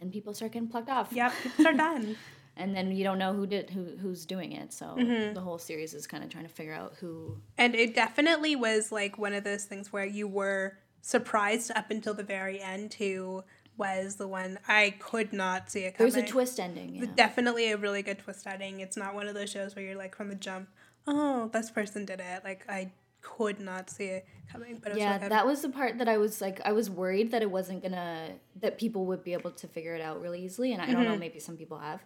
and 0.00 0.12
people 0.12 0.32
start 0.32 0.52
getting 0.52 0.68
plucked 0.68 0.88
off 0.88 1.08
Yep. 1.12 1.32
People 1.42 1.66
are 1.68 1.72
done. 1.88 2.16
and 2.56 2.74
then 2.74 2.90
you 2.90 3.04
don't 3.04 3.18
know 3.18 3.32
who 3.34 3.46
did 3.46 3.70
who 3.70 3.84
who's 4.02 4.24
doing 4.26 4.52
it 4.52 4.72
so 4.72 4.86
Mm-hmm. 4.98 5.34
the 5.34 5.40
whole 5.40 5.58
series 5.58 5.92
is 5.94 6.06
kind 6.06 6.22
of 6.24 6.30
trying 6.30 6.44
to 6.50 6.54
figure 6.60 6.74
out 6.74 6.94
who 7.00 7.36
And 7.56 7.74
it 7.74 7.94
definitely 7.94 8.54
was 8.56 8.90
like 8.90 9.18
one 9.18 9.34
of 9.34 9.44
those 9.44 9.64
things 9.64 9.92
where 9.92 10.06
you 10.06 10.26
were 10.26 10.78
surprised 11.02 11.70
up 11.76 11.90
until 11.90 12.14
the 12.14 12.24
very 12.24 12.60
end 12.60 12.94
who 12.94 13.42
was 13.78 14.16
the 14.16 14.28
one 14.28 14.58
I 14.68 14.94
could 14.98 15.32
not 15.32 15.70
see 15.70 15.84
it 15.84 15.96
coming. 15.96 16.12
there's 16.12 16.22
a 16.22 16.26
twist 16.26 16.60
ending 16.60 16.96
yeah. 16.96 17.04
Definitely 17.16 17.70
a 17.70 17.76
really 17.78 18.02
good 18.02 18.18
twist 18.18 18.46
ending. 18.46 18.80
It's 18.80 18.96
not 18.96 19.14
one 19.14 19.26
of 19.28 19.34
those 19.34 19.50
shows 19.50 19.74
where 19.74 19.84
you're 19.84 19.96
like 19.96 20.14
from 20.16 20.28
the 20.28 20.34
jump, 20.34 20.68
oh, 21.06 21.48
this 21.52 21.70
person 21.70 22.04
did 22.04 22.20
it. 22.20 22.42
Like 22.44 22.64
I 22.68 22.90
could 23.22 23.60
not 23.60 23.88
see 23.90 24.04
it 24.06 24.26
coming. 24.52 24.78
But 24.82 24.90
it 24.92 24.94
was 24.94 24.98
yeah 25.02 25.18
like 25.20 25.28
that 25.30 25.46
was 25.46 25.62
the 25.62 25.68
part 25.68 25.98
that 25.98 26.08
i 26.08 26.16
was 26.16 26.40
like 26.40 26.60
i 26.64 26.72
was 26.72 26.88
worried 26.88 27.32
that 27.32 27.42
it 27.42 27.50
wasn't 27.50 27.82
gonna 27.82 28.28
that 28.60 28.78
people 28.78 29.06
would 29.06 29.22
be 29.24 29.32
able 29.32 29.50
to 29.50 29.66
figure 29.66 29.94
it 29.94 30.00
out 30.00 30.22
really 30.22 30.42
easily 30.44 30.72
and 30.72 30.80
i 30.80 30.86
don't 30.86 31.02
know 31.04 31.10
Mm-hmm. 31.10 31.20
maybe 31.20 31.40
some 31.40 31.56
people 31.56 31.78
have 31.78 32.00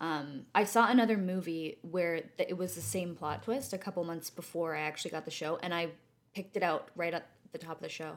um, 0.00 0.46
i 0.54 0.64
saw 0.64 0.88
another 0.90 1.16
movie 1.18 1.76
where 1.82 2.20
th- 2.38 2.48
it 2.48 2.56
was 2.56 2.74
the 2.74 2.80
same 2.80 3.14
plot 3.14 3.42
twist 3.44 3.72
a 3.74 3.78
couple 3.78 4.02
months 4.02 4.30
before 4.30 4.74
i 4.74 4.80
actually 4.80 5.10
got 5.12 5.24
the 5.26 5.30
show 5.30 5.58
and 5.62 5.72
i 5.74 5.88
picked 6.34 6.56
it 6.56 6.62
out 6.62 6.88
right 6.96 7.14
at 7.14 7.28
the 7.52 7.58
top 7.58 7.76
of 7.76 7.82
the 7.82 7.88
show 7.88 8.12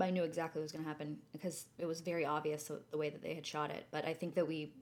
i 0.00 0.10
knew 0.10 0.24
exactly 0.24 0.60
what 0.60 0.64
was 0.64 0.72
gonna 0.72 0.84
happen 0.86 1.18
because 1.32 1.66
it 1.78 1.86
was 1.86 2.00
very 2.00 2.24
obvious 2.24 2.70
the, 2.90 2.98
way 2.98 3.10
that 3.10 3.22
they 3.22 3.34
had 3.34 3.46
shot 3.46 3.70
it 3.70 3.86
but 3.90 4.04
i 4.06 4.12
think 4.14 4.34
that 4.34 4.46
we 4.46 4.72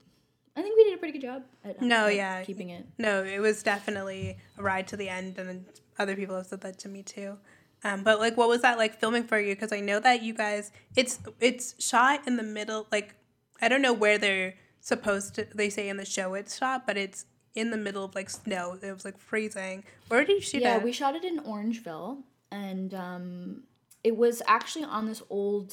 i 0.57 0.63
think 0.63 0.77
we 0.77 0.85
did 0.85 0.95
a 0.95 0.99
pretty 0.99 1.13
good 1.19 1.27
job 1.27 1.43
at 1.65 1.81
No, 1.83 2.07
at 2.07 2.15
yeah. 2.15 2.43
keeping 2.45 2.71
it 2.71 2.87
No, 2.99 3.23
it 3.25 3.41
was 3.41 3.63
definitely 3.63 4.37
a 4.59 4.63
ride 4.63 4.87
to 4.89 4.97
the 4.97 5.09
end, 5.09 5.39
and 5.39 5.65
other 5.99 6.17
people 6.17 6.37
have 6.37 6.47
said 6.47 6.61
that 6.63 6.79
to 6.81 6.89
me 6.89 7.03
too. 7.03 7.39
Um, 7.85 8.03
but 8.03 8.19
like, 8.19 8.37
what 8.37 8.49
was 8.49 8.63
that 8.63 8.79
like 8.79 8.99
filming 8.99 9.25
for 9.25 9.39
you? 9.39 9.55
Because 9.55 9.71
I 9.73 9.81
know 9.81 10.01
that 10.01 10.23
you 10.23 10.33
guys, 10.35 10.71
it's 10.97 11.19
it's 11.41 11.75
shot 11.83 12.27
in 12.27 12.37
the 12.37 12.43
middle. 12.43 12.87
Like, 12.91 13.15
I 13.61 13.69
don't 13.69 13.83
know 13.83 13.93
where 13.93 14.17
they're 14.19 14.55
supposed 14.81 15.35
to. 15.37 15.47
They 15.55 15.69
say 15.71 15.89
in 15.91 15.97
the 15.99 16.05
show 16.07 16.33
it's 16.35 16.57
shot, 16.57 16.87
but 16.87 16.97
it's 16.97 17.27
in 17.55 17.71
the 17.71 17.77
middle 17.77 18.05
of 18.05 18.15
like 18.15 18.31
snow. 18.31 18.79
It 18.83 18.93
was 18.93 19.05
like 19.05 19.19
freezing. 19.19 19.85
Where 20.09 20.25
did 20.25 20.33
you 20.37 20.41
shoot 20.41 20.63
Yeah, 20.63 20.77
it? 20.79 20.83
we 20.83 20.91
shot 20.93 21.15
it 21.15 21.25
in 21.25 21.39
Orangeville, 21.41 22.23
and 22.51 22.95
um, 22.95 23.63
it 24.09 24.17
was 24.17 24.41
actually 24.47 24.85
on 24.85 25.07
this 25.07 25.23
old 25.31 25.71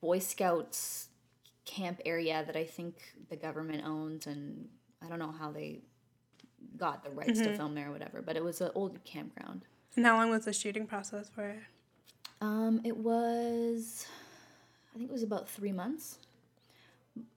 Boy 0.00 0.18
Scouts 0.20 1.08
camp 1.64 2.00
area 2.04 2.44
that 2.46 2.56
I 2.56 2.64
think 2.64 2.94
the 3.28 3.36
government 3.36 3.82
owns, 3.84 4.26
and 4.26 4.68
I 5.04 5.08
don't 5.08 5.18
know 5.18 5.32
how 5.40 5.50
they 5.50 5.80
got 6.76 7.02
the 7.04 7.10
rights 7.10 7.38
Mm-hmm. 7.40 7.50
to 7.52 7.56
film 7.56 7.74
there 7.74 7.88
or 7.88 7.92
whatever, 7.92 8.22
but 8.22 8.36
it 8.36 8.44
was 8.44 8.60
an 8.60 8.70
old 8.74 8.94
campground. 9.04 9.64
and 9.96 10.06
how 10.06 10.16
long 10.18 10.30
was 10.30 10.44
the 10.44 10.52
shooting 10.52 10.86
process 10.86 11.28
for 11.28 11.44
it? 11.48 11.58
Um, 12.40 12.80
it 12.84 12.96
was, 12.96 14.06
I 14.94 14.98
think 14.98 15.10
it 15.10 15.12
was 15.12 15.22
about 15.24 15.48
three 15.48 15.72
months. 15.72 16.18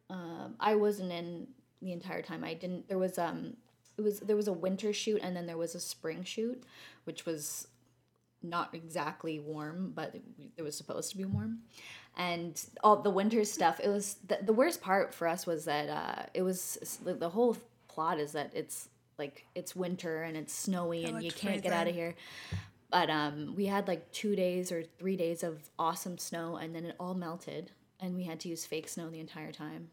Um, 0.09 0.55
I 0.59 0.75
wasn't 0.75 1.11
in 1.11 1.47
the 1.81 1.91
entire 1.93 2.21
time. 2.21 2.43
I 2.43 2.53
didn't. 2.53 2.87
There 2.89 2.97
was 2.97 3.17
um, 3.17 3.55
it 3.97 4.01
was 4.01 4.19
there 4.19 4.35
was 4.35 4.47
a 4.47 4.53
winter 4.53 4.91
shoot 4.91 5.19
and 5.23 5.35
then 5.35 5.45
there 5.47 5.57
was 5.57 5.73
a 5.75 5.79
spring 5.79 6.23
shoot, 6.23 6.63
which 7.05 7.25
was 7.25 7.67
not 8.41 8.73
exactly 8.73 9.39
warm, 9.39 9.91
but 9.95 10.15
it, 10.15 10.23
it 10.58 10.62
was 10.62 10.75
supposed 10.75 11.12
to 11.12 11.17
be 11.17 11.25
warm. 11.25 11.60
And 12.17 12.62
all 12.84 12.97
the 12.97 13.10
winter 13.10 13.43
stuff. 13.45 13.80
It 13.82 13.88
was 13.89 14.15
the, 14.28 14.39
the 14.41 14.54
worst 14.54 14.82
part 14.82 15.13
for 15.13 15.28
us 15.28 15.45
was 15.45 15.65
that 15.65 15.89
uh, 15.89 16.25
it 16.34 16.41
was 16.41 16.99
the, 17.04 17.13
the 17.13 17.30
whole 17.30 17.58
plot 17.88 18.19
is 18.19 18.34
that 18.34 18.52
it's 18.54 18.89
like 19.17 19.45
it's 19.56 19.75
winter 19.75 20.23
and 20.23 20.36
it's 20.36 20.54
snowy 20.54 21.06
and 21.06 21.21
you 21.21 21.32
can't 21.32 21.62
get 21.62 21.73
out 21.73 21.88
of 21.88 21.93
here. 21.93 22.15
But 22.91 23.10
um, 23.10 23.54
we 23.56 23.67
had 23.67 23.88
like 23.88 24.12
two 24.12 24.36
days 24.36 24.71
or 24.71 24.84
three 24.97 25.15
days 25.15 25.43
of 25.43 25.60
awesome 25.78 26.17
snow, 26.17 26.56
and 26.56 26.73
then 26.73 26.86
it 26.86 26.95
all 26.99 27.13
melted, 27.13 27.71
and 27.99 28.15
we 28.15 28.23
had 28.23 28.39
to 28.41 28.49
use 28.49 28.65
fake 28.65 28.89
snow 28.89 29.10
the 29.10 29.19
entire 29.19 29.52
time. 29.52 29.89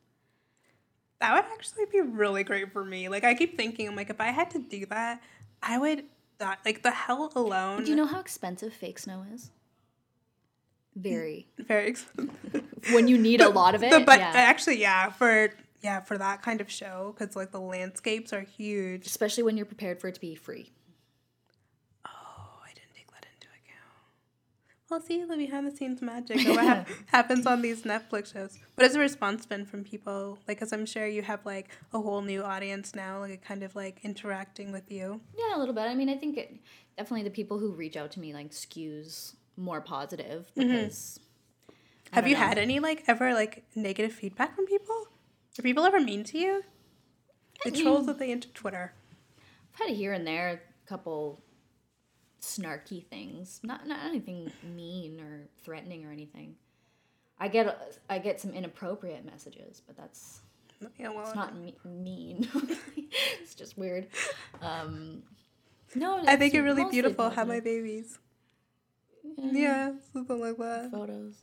That 1.21 1.35
would 1.35 1.45
actually 1.53 1.85
be 1.93 2.01
really 2.01 2.43
great 2.43 2.73
for 2.73 2.85
me. 2.85 3.09
Like 3.09 3.25
I 3.25 3.35
keep 3.35 3.57
thinking, 3.57 3.89
I'm 3.89 3.97
like, 3.97 4.11
if 4.11 4.21
I 4.21 4.29
had 4.29 4.51
to 4.53 4.59
do 4.59 4.87
that, 4.87 5.21
I 5.63 5.79
would 5.79 6.05
die. 6.39 6.57
Like 6.65 6.83
the 6.83 6.91
hell 6.91 7.33
alone. 7.35 7.85
Do 7.85 7.91
you 7.91 7.97
know 7.97 8.07
how 8.07 8.21
expensive 8.21 8.73
fake 8.73 8.99
snow 8.99 9.25
is? 9.33 9.51
Very. 10.95 11.47
Very 11.59 11.89
expensive. 11.89 12.65
When 12.93 13.09
you 13.09 13.19
need 13.19 13.41
a 13.41 13.49
lot 13.49 13.75
of 13.75 13.83
it. 13.83 13.91
The, 13.91 14.01
but 14.01 14.19
yeah. 14.19 14.33
actually, 14.35 14.81
yeah, 14.81 15.11
for 15.11 15.51
yeah 15.83 16.01
for 16.01 16.17
that 16.19 16.43
kind 16.43 16.61
of 16.61 16.71
show, 16.71 17.15
because 17.17 17.37
like 17.37 17.53
the 17.53 17.61
landscapes 17.61 18.33
are 18.33 18.41
huge. 18.41 19.07
Especially 19.07 19.43
when 19.43 19.57
you're 19.57 19.67
prepared 19.67 20.01
for 20.01 20.09
it 20.09 20.15
to 20.15 20.21
be 20.21 20.35
free. 20.35 20.73
Oh, 22.07 22.61
I 22.65 22.69
didn't 22.75 22.95
take 22.95 23.11
that 23.13 23.27
into 23.35 23.49
account. 24.97 25.09
Well, 25.09 25.19
see 25.19 25.25
the 25.25 25.37
behind 25.37 25.67
the 25.67 25.77
scenes 25.77 26.03
magic 26.03 26.47
of 26.47 26.57
what 26.57 26.65
hap- 26.65 26.89
happens 27.07 27.47
on 27.47 27.63
these 27.63 27.83
Netflix 27.83 28.33
shows. 28.33 28.59
What 28.75 28.85
has 28.85 28.93
the 28.93 29.01
response 29.01 29.47
been 29.47 29.67
from 29.67 29.85
people? 29.85 30.39
Like, 30.47 30.59
because 30.59 30.73
I'm 30.73 30.87
sure 30.87 31.07
you 31.07 31.23
have 31.23 31.45
like 31.45 31.71
a 31.93 32.01
whole 32.01 32.23
new 32.23 32.43
audience 32.43 32.95
now, 32.95 33.21
like 33.21 33.45
kind 33.45 33.63
of 33.63 33.75
like 33.75 34.01
interacting 34.03 34.73
with 34.73 34.91
you. 34.91 35.21
Yeah, 35.37 35.57
a 35.57 35.59
little 35.59 35.75
bit. 35.75 35.83
I 35.83 35.95
mean, 35.95 36.09
I 36.09 36.17
think 36.17 36.37
it 36.37 36.57
definitely 36.97 37.25
the 37.25 37.31
people 37.31 37.59
who 37.59 37.73
reach 37.73 37.97
out 37.97 38.11
to 38.13 38.21
me 38.21 38.33
like 38.33 38.51
skews 38.51 39.35
more 39.57 39.81
positive 39.81 40.51
mm-hmm. 40.57 40.69
because 40.69 41.21
Have 42.13 42.25
don't 42.25 42.31
you 42.31 42.37
know. 42.37 42.43
had 42.43 42.59
any 42.59 42.81
like 42.81 43.05
ever 43.07 43.35
like 43.35 43.65
negative 43.75 44.13
feedback 44.13 44.55
from 44.55 44.67
people? 44.67 45.09
Are 45.59 45.63
people 45.63 45.85
ever 45.85 46.01
mean 46.01 46.25
to 46.25 46.39
you? 46.39 46.63
The 47.65 47.71
trolls 47.71 48.07
that 48.07 48.19
they 48.19 48.31
into 48.31 48.49
Twitter. 48.49 48.93
I've 49.73 49.81
had 49.81 49.91
it 49.91 49.97
here 49.97 50.13
and 50.13 50.27
there, 50.27 50.61
a 50.85 50.89
couple 50.89 51.41
snarky 52.41 53.05
things. 53.07 53.61
Not 53.63 53.87
not 53.87 54.05
anything 54.05 54.51
mean 54.63 55.21
or 55.21 55.49
threatening 55.63 56.05
or 56.05 56.13
anything. 56.13 56.57
I 57.39 57.49
get 57.49 57.97
I 58.09 58.19
get 58.19 58.41
some 58.41 58.53
inappropriate 58.53 59.25
messages, 59.25 59.83
but 59.87 59.97
that's 59.97 60.41
Yeah, 60.99 61.11
well, 61.11 61.27
it's 61.27 61.35
not 61.35 61.57
me- 61.57 61.77
mean. 61.85 62.49
it's 63.43 63.55
just 63.55 63.77
weird. 63.77 64.09
Um, 64.61 65.23
no, 65.95 66.23
I 66.27 66.37
think 66.37 66.55
you're 66.55 66.65
really 66.65 66.85
beautiful. 66.91 67.31
Have 67.31 67.49
my 67.49 67.61
babies. 67.61 68.19
Yeah, 69.37 69.93
something 70.13 70.41
like 70.41 70.57
that. 70.59 70.91
photos. 70.93 71.35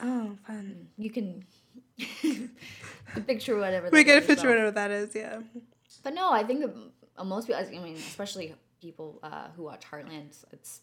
Oh, 0.00 0.36
fun. 0.46 0.88
You 0.98 1.10
can 1.10 1.44
picture 3.26 3.56
whatever. 3.56 3.88
We 3.92 4.04
get 4.04 4.18
a 4.18 4.20
picture 4.20 4.32
yourself. 4.32 4.48
whatever 4.48 4.70
that 4.72 4.90
is. 4.90 5.14
Yeah. 5.14 5.40
But 6.02 6.14
no, 6.14 6.32
I 6.32 6.42
think 6.44 6.64
most 7.24 7.46
people, 7.46 7.62
I 7.64 7.78
mean, 7.78 7.94
especially 7.94 8.54
people 8.82 9.20
uh, 9.22 9.48
who 9.56 9.62
watch 9.62 9.84
Heartland, 9.90 10.44
it's 10.52 10.80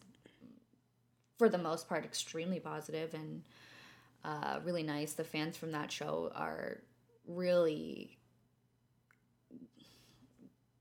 for 1.38 1.50
the 1.50 1.58
most 1.58 1.88
part 1.88 2.06
extremely 2.06 2.60
positive 2.60 3.14
and 3.14 3.44
uh, 4.24 4.60
really 4.64 4.84
nice. 4.84 5.14
The 5.14 5.24
fans 5.24 5.58
from 5.58 5.72
that 5.74 5.92
show 5.92 6.32
are 6.34 6.82
really. 7.28 8.18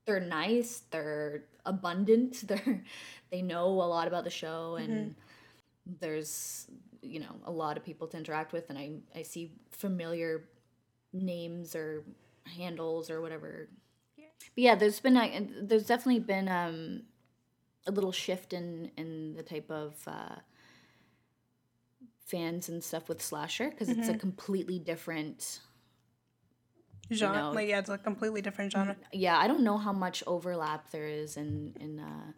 They're 0.05 0.19
nice. 0.19 0.81
They're 0.89 1.43
abundant. 1.65 2.43
They're 2.47 2.83
they 3.31 3.41
know 3.41 3.65
a 3.67 3.87
lot 3.87 4.07
about 4.07 4.23
the 4.23 4.29
show, 4.29 4.75
and 4.75 5.15
there's 5.99 6.67
you 7.01 7.19
know 7.19 7.35
a 7.45 7.51
lot 7.51 7.77
of 7.77 7.85
people 7.85 8.07
to 8.07 8.17
interact 8.17 8.53
with, 8.53 8.69
and 8.69 8.79
I 8.79 8.91
I 9.15 9.21
see 9.21 9.51
familiar 9.71 10.45
names 11.13 11.75
or 11.75 12.03
handles 12.45 13.09
or 13.09 13.21
whatever 13.21 13.69
but 14.55 14.63
yeah, 14.63 14.75
there's 14.75 14.99
been 14.99 15.17
a, 15.17 15.47
there's 15.61 15.85
definitely 15.85 16.19
been 16.19 16.47
um, 16.47 17.01
a 17.87 17.91
little 17.91 18.11
shift 18.11 18.53
in 18.53 18.91
in 18.97 19.33
the 19.35 19.43
type 19.43 19.69
of 19.69 19.95
uh, 20.07 20.35
fans 22.25 22.69
and 22.69 22.83
stuff 22.83 23.09
with 23.09 23.21
slasher 23.21 23.69
because 23.69 23.89
it's 23.89 24.09
a 24.09 24.13
completely 24.13 24.79
different. 24.79 25.59
Genre. 27.11 27.39
know- 27.41 27.51
like 27.51 27.67
yeah, 27.67 27.79
it's 27.79 27.89
a 27.89 27.97
completely 27.97 28.41
different 28.41 28.71
genre. 28.71 28.95
Yeah, 29.11 29.37
I 29.37 29.47
don't 29.47 29.63
know 29.63 29.77
how 29.77 29.91
much 29.93 30.23
overlap 30.27 30.91
there 30.91 31.07
is 31.07 31.37
in 31.37 31.73
in 31.79 31.99
uh, 31.99 32.31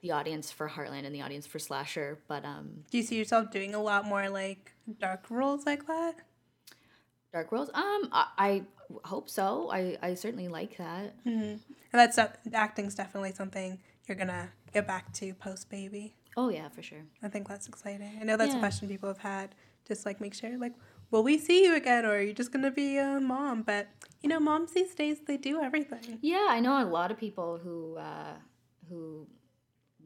the 0.00 0.10
audience 0.10 0.50
for 0.50 0.68
Heartland 0.68 1.04
and 1.06 1.14
the 1.14 1.22
audience 1.22 1.46
for 1.46 1.58
slasher, 1.60 2.18
but 2.26 2.44
um, 2.44 2.84
Do 2.90 2.98
you 2.98 3.04
see 3.04 3.16
yourself 3.16 3.50
doing 3.50 3.74
a 3.74 3.82
lot 3.82 4.04
more 4.04 4.28
like 4.28 4.72
dark 4.98 5.30
roles 5.30 5.64
like 5.64 5.86
that? 5.86 6.16
Dark 7.32 7.52
roles, 7.52 7.68
Um, 7.74 8.08
I, 8.12 8.26
I 8.38 8.62
hope 9.04 9.28
so. 9.28 9.70
I 9.70 9.96
I 10.02 10.14
certainly 10.14 10.48
like 10.48 10.76
that. 10.78 11.14
And 11.24 11.60
that's 11.92 12.18
uh, 12.18 12.32
acting's 12.52 12.94
definitely 12.94 13.32
something 13.32 13.78
you're 14.06 14.16
gonna 14.16 14.50
get 14.72 14.86
back 14.86 15.12
to 15.14 15.34
post 15.34 15.68
baby. 15.68 16.14
Oh 16.36 16.48
yeah, 16.48 16.68
for 16.68 16.82
sure. 16.82 17.04
I 17.22 17.28
think 17.28 17.48
that's 17.48 17.66
exciting. 17.66 18.18
I 18.20 18.24
know 18.24 18.36
that's 18.36 18.54
a 18.54 18.58
question 18.58 18.88
people 18.88 19.08
have 19.08 19.18
had. 19.18 19.54
Just 19.86 20.04
like 20.04 20.20
make 20.20 20.34
sure, 20.34 20.58
like, 20.58 20.74
will 21.10 21.22
we 21.22 21.38
see 21.38 21.64
you 21.64 21.76
again, 21.76 22.04
or 22.04 22.16
are 22.16 22.20
you 22.20 22.32
just 22.32 22.52
gonna 22.52 22.70
be 22.72 22.98
a 22.98 23.20
mom? 23.20 23.62
But 23.62 23.88
you 24.20 24.28
know, 24.28 24.40
moms 24.40 24.72
these 24.72 24.94
days 24.94 25.18
they 25.26 25.36
do 25.36 25.62
everything. 25.62 26.18
Yeah, 26.20 26.46
I 26.50 26.60
know 26.60 26.82
a 26.82 26.84
lot 26.84 27.10
of 27.10 27.18
people 27.18 27.58
who 27.62 27.96
uh, 27.96 28.34
who 28.88 29.26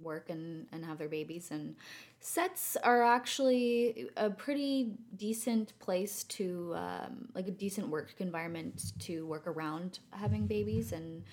work 0.02 0.30
and, 0.30 0.66
and 0.72 0.84
have 0.84 0.98
their 0.98 1.08
babies, 1.08 1.50
and 1.50 1.76
sets 2.20 2.76
are 2.76 3.02
actually 3.02 4.08
a 4.16 4.30
pretty 4.30 4.92
decent 5.16 5.78
place 5.78 6.24
to 6.24 6.74
um, 6.76 7.28
like 7.34 7.48
a 7.48 7.50
decent 7.50 7.88
work 7.88 8.14
environment 8.18 8.92
to 9.00 9.26
work 9.26 9.46
around 9.46 9.98
having 10.12 10.46
babies, 10.46 10.92
and 10.92 11.24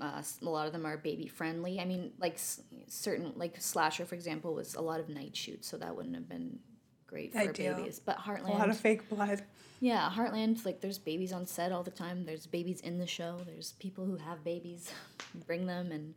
uh, 0.00 0.22
a 0.42 0.44
lot 0.48 0.66
of 0.66 0.72
them 0.72 0.86
are 0.86 0.96
baby 0.96 1.26
friendly. 1.26 1.80
I 1.80 1.84
mean, 1.84 2.12
like 2.18 2.34
s- 2.34 2.62
certain 2.88 3.32
like 3.36 3.60
slasher, 3.60 4.04
for 4.06 4.14
example, 4.14 4.54
was 4.54 4.74
a 4.74 4.80
lot 4.80 5.00
of 5.00 5.08
night 5.08 5.36
shoots, 5.36 5.68
so 5.68 5.76
that 5.78 5.94
wouldn't 5.96 6.14
have 6.14 6.28
been 6.28 6.58
great 7.06 7.32
for 7.32 7.38
Ideal. 7.40 7.76
babies. 7.76 8.00
But 8.04 8.18
Heartland, 8.18 8.54
A 8.54 8.58
lot 8.58 8.70
of 8.70 8.76
fake 8.78 9.08
blood. 9.08 9.42
yeah, 9.80 10.08
Heartland, 10.10 10.64
like 10.64 10.80
there's 10.80 10.98
babies 10.98 11.32
on 11.32 11.46
set 11.46 11.72
all 11.72 11.82
the 11.82 11.90
time. 11.90 12.24
There's 12.24 12.46
babies 12.46 12.80
in 12.80 12.98
the 12.98 13.06
show. 13.06 13.38
There's 13.44 13.72
people 13.78 14.04
who 14.04 14.16
have 14.16 14.42
babies, 14.44 14.92
bring 15.46 15.66
them, 15.66 15.92
and 15.92 16.14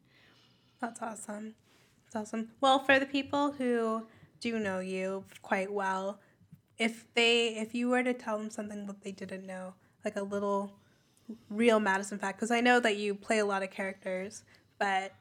That's 0.79 1.01
awesome. 1.01 1.55
That's 2.05 2.15
awesome. 2.29 2.49
Well, 2.61 2.79
for 2.79 2.99
the 2.99 3.05
people 3.05 3.51
who 3.53 4.05
do 4.39 4.59
know 4.59 4.79
you 4.79 5.23
quite 5.41 5.71
well, 5.71 6.19
if 6.77 7.05
they 7.15 7.49
if 7.55 7.73
you 7.73 7.89
were 7.89 8.03
to 8.03 8.13
tell 8.13 8.37
them 8.37 8.49
something 8.49 8.85
that 8.87 9.01
they 9.03 9.11
didn't 9.11 9.45
know, 9.45 9.73
like 10.05 10.15
a 10.15 10.23
little 10.23 10.73
real 11.49 11.79
Madison 11.79 12.19
fact, 12.19 12.37
because 12.37 12.51
I 12.51 12.61
know 12.61 12.79
that 12.79 12.97
you 12.97 13.15
play 13.15 13.39
a 13.39 13.45
lot 13.45 13.63
of 13.63 13.71
characters, 13.71 14.43
but 14.79 15.13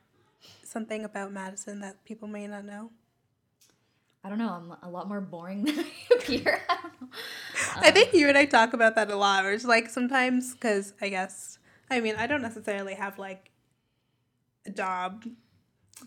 something 0.64 1.04
about 1.04 1.32
Madison 1.32 1.80
that 1.80 2.04
people 2.04 2.28
may 2.28 2.46
not 2.46 2.64
know. 2.64 2.90
I 4.24 4.28
don't 4.28 4.38
know. 4.38 4.50
I'm 4.50 4.76
a 4.82 4.90
lot 4.90 5.08
more 5.08 5.20
boring 5.20 5.64
than 5.64 5.80
I 5.80 6.14
appear. 6.14 6.60
I 6.68 6.76
don't 6.82 7.00
know. 7.00 7.08
I 7.76 7.88
um, 7.88 7.94
think 7.94 8.14
you 8.14 8.28
and 8.28 8.38
I 8.38 8.44
talk 8.44 8.72
about 8.72 8.94
that 8.94 9.10
a 9.10 9.16
lot. 9.16 9.44
Or 9.44 9.52
it's 9.52 9.64
like 9.64 9.90
sometimes, 9.90 10.54
because 10.54 10.94
I 11.00 11.08
guess, 11.08 11.58
I 11.90 12.00
mean, 12.00 12.14
I 12.16 12.26
don't 12.26 12.42
necessarily 12.42 12.94
have 12.94 13.18
like 13.18 13.50
a 14.66 14.70
job. 14.70 15.24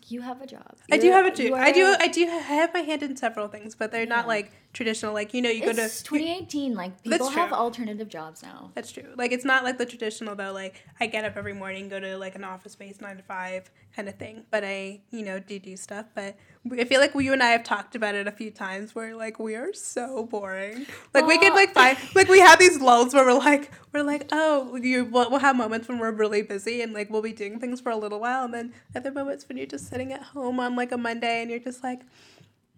You 0.08 0.22
have 0.22 0.42
a 0.42 0.48
job. 0.48 0.78
I 0.92 0.98
do 0.98 1.12
have 1.12 1.26
a 1.26 1.32
job. 1.32 1.54
I 1.54 1.72
do. 1.72 1.96
I 2.00 2.08
do 2.08 2.26
have 2.26 2.74
my 2.74 2.82
hand 2.82 3.04
in 3.04 3.16
several 3.16 3.48
things, 3.48 3.76
but 3.76 3.92
they're 3.92 4.06
not 4.06 4.28
like 4.28 4.52
traditional. 4.76 5.14
Like 5.14 5.34
you 5.34 5.42
know, 5.42 5.50
you 5.50 5.62
go 5.62 5.74
to 5.74 5.86
It's 5.86 6.04
2018. 6.04 6.76
Like 6.76 7.02
people 7.02 7.30
have 7.30 7.52
alternative 7.52 8.10
jobs 8.10 8.44
now. 8.44 8.72
That's 8.76 8.92
true. 8.92 9.08
Like 9.18 9.32
it's 9.32 9.46
not 9.46 9.64
like 9.64 9.78
the 9.78 9.86
traditional 9.86 10.36
though. 10.36 10.52
Like 10.52 10.84
I 11.00 11.08
get 11.08 11.26
up 11.26 11.36
every 11.36 11.54
morning, 11.54 11.90
go 11.90 12.00
to 12.00 12.18
like 12.18 12.36
an 12.36 12.44
office 12.44 12.74
space, 12.74 13.02
nine 13.02 13.18
to 13.18 13.24
five 13.24 13.72
kind 13.96 14.08
of 14.08 14.16
thing. 14.16 14.44
But 14.52 14.64
I, 14.64 15.02
you 15.10 15.24
know, 15.24 15.40
do 15.40 15.58
do 15.58 15.76
stuff. 15.78 16.06
But 16.14 16.36
I 16.72 16.84
feel 16.84 17.00
like 17.00 17.14
you 17.16 17.34
and 17.34 17.42
I 17.42 17.48
have 17.48 17.64
talked 17.64 17.96
about 17.96 18.14
it 18.14 18.28
a 18.28 18.32
few 18.32 18.52
times. 18.52 18.94
Where 18.94 19.16
like 19.16 19.40
we 19.40 19.56
are 19.56 19.74
so 19.74 20.26
boring. 20.26 20.86
Like 21.14 21.26
we 21.26 21.40
could 21.40 21.54
like 21.54 21.74
find 21.74 21.98
like 22.14 22.28
we 22.28 22.40
have 22.40 22.60
these 22.60 22.80
lulls 22.80 23.14
where 23.14 23.26
we're 23.26 23.34
like 23.34 23.72
we're 23.94 24.04
like 24.04 24.28
oh 24.32 24.76
you 24.76 25.06
we'll, 25.06 25.32
we'll 25.32 25.40
have 25.40 25.56
moments 25.56 25.88
when 25.88 25.98
we're 25.98 26.12
really 26.12 26.42
busy 26.42 26.82
and 26.82 26.94
like 26.94 27.10
we'll 27.10 27.22
be 27.22 27.32
doing 27.34 27.60
things 27.60 27.80
for 27.80 27.92
a 27.92 27.98
little 27.98 28.20
while, 28.20 28.46
and 28.46 28.54
then 28.54 28.74
other 28.96 29.12
moments 29.12 29.48
when 29.48 29.58
you're 29.58 29.66
just 29.66 29.88
sitting 29.88 30.12
at 30.12 30.22
home 30.22 30.60
on 30.60 30.76
like 30.76 30.92
a 30.92 30.98
Monday 30.98 31.42
and 31.42 31.50
you're 31.50 31.60
just 31.60 31.82
like. 31.84 32.02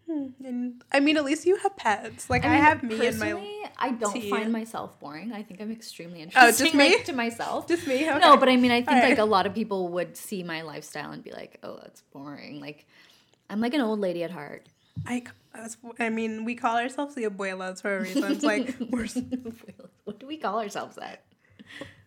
Hmm. 0.09 0.27
And 0.43 0.83
I 0.91 1.01
mean, 1.01 1.17
at 1.17 1.25
least 1.25 1.45
you 1.45 1.57
have 1.57 1.75
pets. 1.75 2.29
Like 2.29 2.45
I, 2.45 2.49
mean, 2.49 2.61
have 2.61 2.81
me 2.83 3.05
and 3.05 3.19
my 3.19 3.31
personally, 3.31 3.59
I 3.77 3.91
don't 3.91 4.13
tea. 4.13 4.29
find 4.29 4.53
myself 4.53 4.97
boring. 4.99 5.33
I 5.33 5.43
think 5.43 5.59
I'm 5.59 5.71
extremely 5.71 6.21
interesting. 6.21 6.43
Oh, 6.43 6.65
just 6.65 6.75
me? 6.75 6.95
like, 6.95 7.05
to 7.05 7.13
myself. 7.13 7.67
just 7.67 7.85
me. 7.85 8.09
Okay. 8.09 8.19
No, 8.19 8.37
but 8.37 8.47
I 8.47 8.55
mean, 8.55 8.71
I 8.71 8.77
think 8.77 8.89
Alright. 8.89 9.09
like 9.09 9.17
a 9.17 9.25
lot 9.25 9.45
of 9.45 9.53
people 9.53 9.89
would 9.89 10.15
see 10.15 10.43
my 10.43 10.61
lifestyle 10.61 11.11
and 11.11 11.21
be 11.21 11.31
like, 11.31 11.59
"Oh, 11.61 11.77
that's 11.81 12.01
boring." 12.13 12.61
Like, 12.61 12.85
I'm 13.49 13.59
like 13.59 13.73
an 13.73 13.81
old 13.81 13.99
lady 13.99 14.23
at 14.23 14.31
heart. 14.31 14.67
I, 15.05 15.23
I 15.99 16.09
mean, 16.09 16.45
we 16.45 16.55
call 16.55 16.77
ourselves 16.77 17.15
the 17.15 17.25
abuelas 17.25 17.81
for 17.81 17.97
a 17.97 18.01
reason. 18.01 18.31
It's 18.31 18.43
like 18.43 18.75
we're. 18.89 19.07
what 20.05 20.19
do 20.19 20.27
we 20.27 20.37
call 20.37 20.59
ourselves 20.59 20.95
that? 20.95 21.23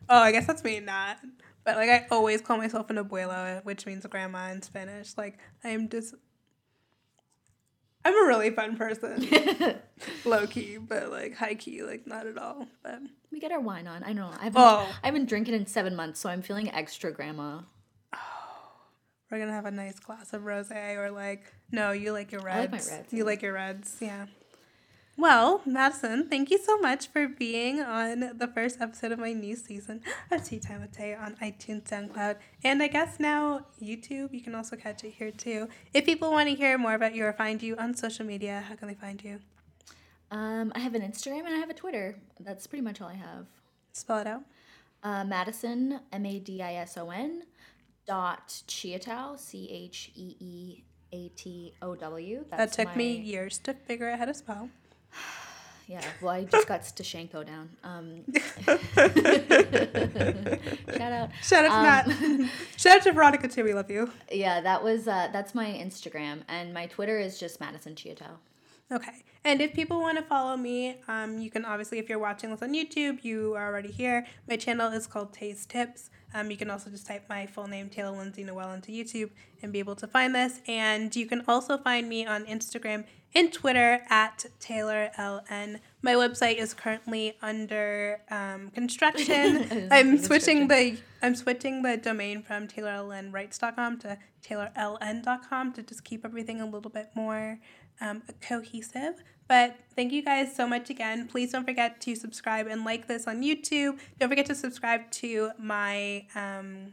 Oh, 0.09 0.19
I 0.19 0.33
guess 0.33 0.47
that's 0.47 0.65
me 0.65 0.81
not. 0.81 1.19
But 1.65 1.77
like, 1.77 1.91
I 1.91 2.07
always 2.11 2.41
call 2.41 2.57
myself 2.57 2.89
an 2.91 2.97
abuela, 2.97 3.65
which 3.65 3.85
means 3.87 4.07
grandma 4.07 4.51
in 4.51 4.63
Spanish. 4.63 5.17
Like, 5.17 5.39
I'm 5.63 5.89
just. 5.89 6.15
I'm 8.05 8.15
a 8.15 8.27
really 8.27 8.51
fun 8.51 8.77
person, 8.77 9.29
low 10.25 10.47
key, 10.47 10.79
but 10.79 11.11
like 11.11 11.37
high 11.37 11.55
key, 11.55 11.83
like 11.83 12.07
not 12.07 12.27
at 12.27 12.39
all. 12.39 12.67
But 12.83 13.01
We 13.31 13.41
get 13.41 13.53
our 13.53 13.61
wine 13.61 13.87
on. 13.87 14.03
I 14.03 14.07
don't 14.09 14.17
know. 14.17 14.31
I 14.41 14.45
haven't, 14.45 14.63
Oh. 14.63 14.89
I 15.03 15.07
haven't 15.07 15.29
drinking 15.29 15.55
in 15.55 15.67
seven 15.67 15.95
months, 15.95 16.19
so 16.21 16.31
I'm 16.31 16.41
feeling 16.43 16.71
extra 16.73 17.13
grandma. 17.13 17.61
Oh, 18.15 18.19
we're 19.31 19.39
gonna 19.39 19.53
have 19.53 19.67
a 19.67 19.71
nice 19.71 19.99
glass 20.01 20.33
of 20.33 20.43
rosé, 20.43 20.97
or 20.97 21.11
like, 21.11 21.53
no, 21.71 21.93
you 21.93 22.13
like 22.13 22.33
your 22.33 22.41
I 22.49 22.61
like 22.61 22.73
reds. 22.73 22.91
my 22.91 22.97
reds, 22.97 23.13
You 23.13 23.19
yeah. 23.19 23.25
like 23.25 23.43
your 23.43 23.53
reds, 23.53 23.97
yeah. 24.01 24.27
Well, 25.17 25.61
Madison, 25.67 26.29
thank 26.29 26.51
you 26.51 26.59
so 26.59 26.79
much 26.79 27.09
for 27.09 27.29
being 27.29 27.81
on 27.81 28.39
the 28.39 28.47
first 28.47 28.81
episode 28.81 29.13
of 29.13 29.19
my 29.19 29.33
new 29.35 29.55
season 29.55 30.01
of 30.31 30.45
Tea 30.45 30.59
Time 30.59 30.81
with 30.81 30.93
Tay 30.93 31.15
on 31.15 31.37
iTunes, 31.43 31.83
SoundCloud, 31.83 32.37
and 32.65 32.83
I 32.83 32.89
guess 32.89 33.21
now 33.21 33.67
YouTube. 33.83 34.33
You 34.33 34.41
can 34.41 34.55
also 34.55 34.77
catch 34.77 35.05
it 35.05 35.11
here 35.11 35.31
too. 35.31 35.69
If 35.93 36.07
people 36.07 36.31
want 36.31 36.49
to 36.49 36.55
hear 36.55 36.79
more 36.79 36.95
about 36.95 37.15
you 37.15 37.27
or 37.27 37.35
find 37.35 37.63
you 37.63 37.77
on 37.77 37.95
social 37.95 38.25
media, 38.25 38.65
how 38.67 38.77
can 38.77 38.89
they 38.89 38.95
find 38.95 39.23
you? 39.23 39.41
Um, 40.31 40.73
I 40.75 40.79
have 40.79 40.95
an 40.95 41.03
Instagram 41.03 41.41
and 41.41 41.49
I 41.55 41.59
have 41.59 41.71
a 41.71 41.75
Twitter. 41.75 42.17
That's 42.39 42.67
pretty 42.67 42.83
much 42.83 43.03
all 43.03 43.09
I 43.09 43.15
have. 43.15 43.47
Spell 43.93 44.19
it 44.19 44.27
out. 44.27 44.43
Uh, 45.03 45.25
Madison, 45.25 46.01
M 46.13 46.25
A 46.25 46.39
D 46.39 46.63
I 46.63 46.75
S 46.75 46.97
O 46.97 47.11
N, 47.11 47.43
dot 48.07 48.49
Cheeatow, 48.69 49.39
C 49.39 49.69
H 49.71 50.13
E 50.15 50.37
E 50.41 50.83
A 51.13 51.29
T 51.31 51.75
O 51.83 51.95
W. 51.95 52.45
That 52.51 52.73
took 52.73 52.97
me 52.97 53.17
years 53.17 53.59
to 53.59 53.75
figure 53.75 54.09
out 54.09 54.19
how 54.19 54.25
to 54.27 54.35
spell. 54.35 54.71
Yeah, 55.89 56.05
well, 56.21 56.33
I 56.33 56.45
just 56.45 56.69
got 56.69 56.83
Stashenko 56.83 57.45
down. 57.45 57.69
Um, 57.83 58.23
shout 60.97 61.13
out. 61.13 61.31
Shout 61.43 61.65
out 61.65 61.71
to 61.71 61.73
Um, 61.75 61.83
Matt. 61.83 62.51
Shout 62.77 62.97
out 62.99 63.03
to 63.03 63.13
Veronica 63.13 63.49
too. 63.49 63.65
We 63.65 63.75
love 63.75 63.91
you. 63.91 64.11
Yeah, 64.31 64.61
that 64.61 64.83
was 64.85 65.09
uh, 65.09 65.29
that's 65.33 65.55
my 65.55 65.67
Instagram, 65.67 66.43
and 66.49 66.73
my 66.73 66.87
Twitter 66.87 67.19
is 67.19 67.39
just 67.41 67.61
Madison 67.61 67.95
Cheeatow. 67.95 68.31
Okay. 68.93 69.23
And 69.45 69.61
if 69.61 69.73
people 69.73 70.01
want 70.01 70.19
to 70.19 70.25
follow 70.25 70.57
me, 70.57 70.97
um, 71.09 71.39
you 71.39 71.51
can 71.51 71.65
obviously, 71.65 71.99
if 71.99 72.09
you're 72.09 72.19
watching 72.19 72.51
this 72.51 72.63
on 72.63 72.73
YouTube, 72.73 73.25
you 73.25 73.55
are 73.55 73.67
already 73.67 73.91
here. 73.91 74.27
My 74.49 74.57
channel 74.57 74.93
is 74.93 75.07
called 75.07 75.33
Taste 75.33 75.71
Tips. 75.71 76.11
Um, 76.35 76.51
you 76.51 76.57
can 76.57 76.71
also 76.71 76.91
just 76.91 77.07
type 77.07 77.25
my 77.29 77.47
full 77.47 77.67
name, 77.67 77.89
Taylor 77.89 78.17
Lindsay 78.17 78.45
Noel, 78.45 78.73
into 78.73 78.93
YouTube 78.93 79.31
and 79.63 79.73
be 79.73 79.79
able 79.79 79.97
to 79.97 80.07
find 80.07 80.35
this. 80.35 80.61
And 80.67 81.15
you 81.15 81.27
can 81.27 81.45
also 81.49 81.77
find 81.77 82.09
me 82.09 82.27
on 82.27 82.45
Instagram 82.47 83.05
and 83.35 83.53
Twitter 83.53 84.01
at 84.09 84.47
Taylor 84.59 85.11
LN. 85.19 85.81
My 86.03 86.15
website 86.15 86.57
is 86.57 86.75
currently 86.75 87.37
under 87.43 88.21
um, 88.31 88.71
construction. 88.71 89.89
I'm 89.91 90.19
switching 90.19 90.69
the 90.69 90.99
I'm 91.23 91.35
switching 91.35 91.83
the 91.83 91.97
domain 91.97 92.43
from 92.43 92.67
taylorlnrights.com 92.67 93.99
to 93.99 94.19
taylorln.com 94.43 95.73
to 95.75 95.83
just 95.83 96.03
keep 96.03 96.25
everything 96.25 96.61
a 96.61 96.67
little 96.67 96.91
bit 96.91 97.11
more 97.15 97.59
um, 98.01 98.23
cohesive. 98.41 99.23
But 99.49 99.77
thank 99.97 100.13
you 100.13 100.23
guys 100.23 100.55
so 100.55 100.67
much 100.67 100.91
again. 100.91 101.27
Please 101.27 101.53
don't 101.53 101.65
forget 101.65 102.01
to 102.03 102.15
subscribe 102.15 102.67
and 102.69 102.85
like 102.85 103.09
this 103.09 103.27
on 103.27 103.43
YouTube. 103.43 103.99
Don't 104.19 104.29
forget 104.29 104.47
to 104.47 104.55
subscribe 104.55 105.11
to 105.13 105.51
my 105.59 106.27
um, 106.35 106.93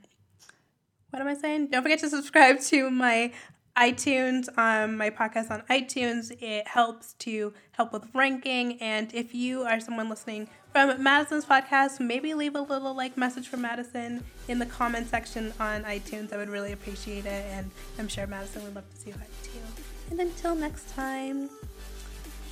what 1.12 1.22
am 1.22 1.28
I 1.28 1.36
saying? 1.36 1.68
Don't 1.68 1.84
forget 1.84 2.00
to 2.00 2.10
subscribe 2.10 2.60
to 2.62 2.90
my 2.90 3.32
iTunes, 3.78 4.50
um, 4.58 4.98
my 4.98 5.10
podcast 5.10 5.52
on 5.52 5.62
iTunes. 5.70 6.32
It 6.42 6.68
helps 6.68 7.14
to 7.20 7.54
help 7.72 7.94
with 7.94 8.04
ranking. 8.14 8.82
And 8.82 9.14
if 9.14 9.36
you 9.36 9.62
are 9.62 9.80
someone 9.80 10.10
listening 10.10 10.50
from 10.72 11.02
Madison's 11.02 11.46
podcast, 11.46 12.00
maybe 12.00 12.34
leave 12.34 12.56
a 12.56 12.62
little 12.62 12.96
like 12.96 13.16
message 13.18 13.48
for 13.48 13.58
Madison 13.58 14.24
in 14.48 14.60
the 14.60 14.66
comment 14.66 15.08
section 15.10 15.54
on 15.60 15.84
iTunes. 15.84 16.34
I 16.34 16.38
would 16.38 16.50
really 16.50 16.72
appreciate 16.72 17.26
it, 17.26 17.46
and 17.52 17.70
I'm 18.00 18.08
sure 18.08 18.26
Madison 18.26 18.64
would 18.64 18.76
love 18.76 18.90
to 18.90 18.98
see 19.00 19.12
that 19.12 19.44
too. 19.44 19.77
And 20.10 20.20
until 20.20 20.56
next 20.56 20.90
time, 20.96 21.50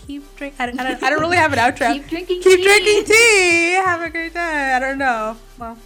keep 0.06 0.24
drink. 0.36 0.56
I 0.60 0.66
don't, 0.68 0.80
I 0.80 0.84
don't, 0.92 1.04
I 1.04 1.10
don't 1.10 1.20
really 1.22 1.38
have 1.38 1.54
an 1.54 1.60
outro. 1.66 1.94
Keep 1.94 2.08
drinking 2.10 2.42
Keep 2.42 2.58
tea. 2.60 2.64
drinking 2.64 3.04
tea. 3.06 3.72
Have 3.74 4.02
a 4.02 4.10
great 4.10 4.34
day. 4.34 4.74
I 4.76 4.80
don't 4.80 4.98
know. 4.98 5.38
Well, 5.58 5.78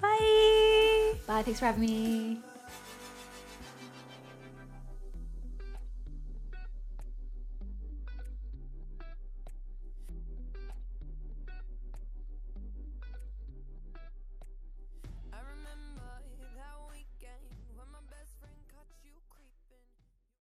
bye. 0.00 1.12
Bye. 1.26 1.42
Thanks 1.42 1.60
for 1.60 1.66
having 1.66 1.80
me. 1.82 2.38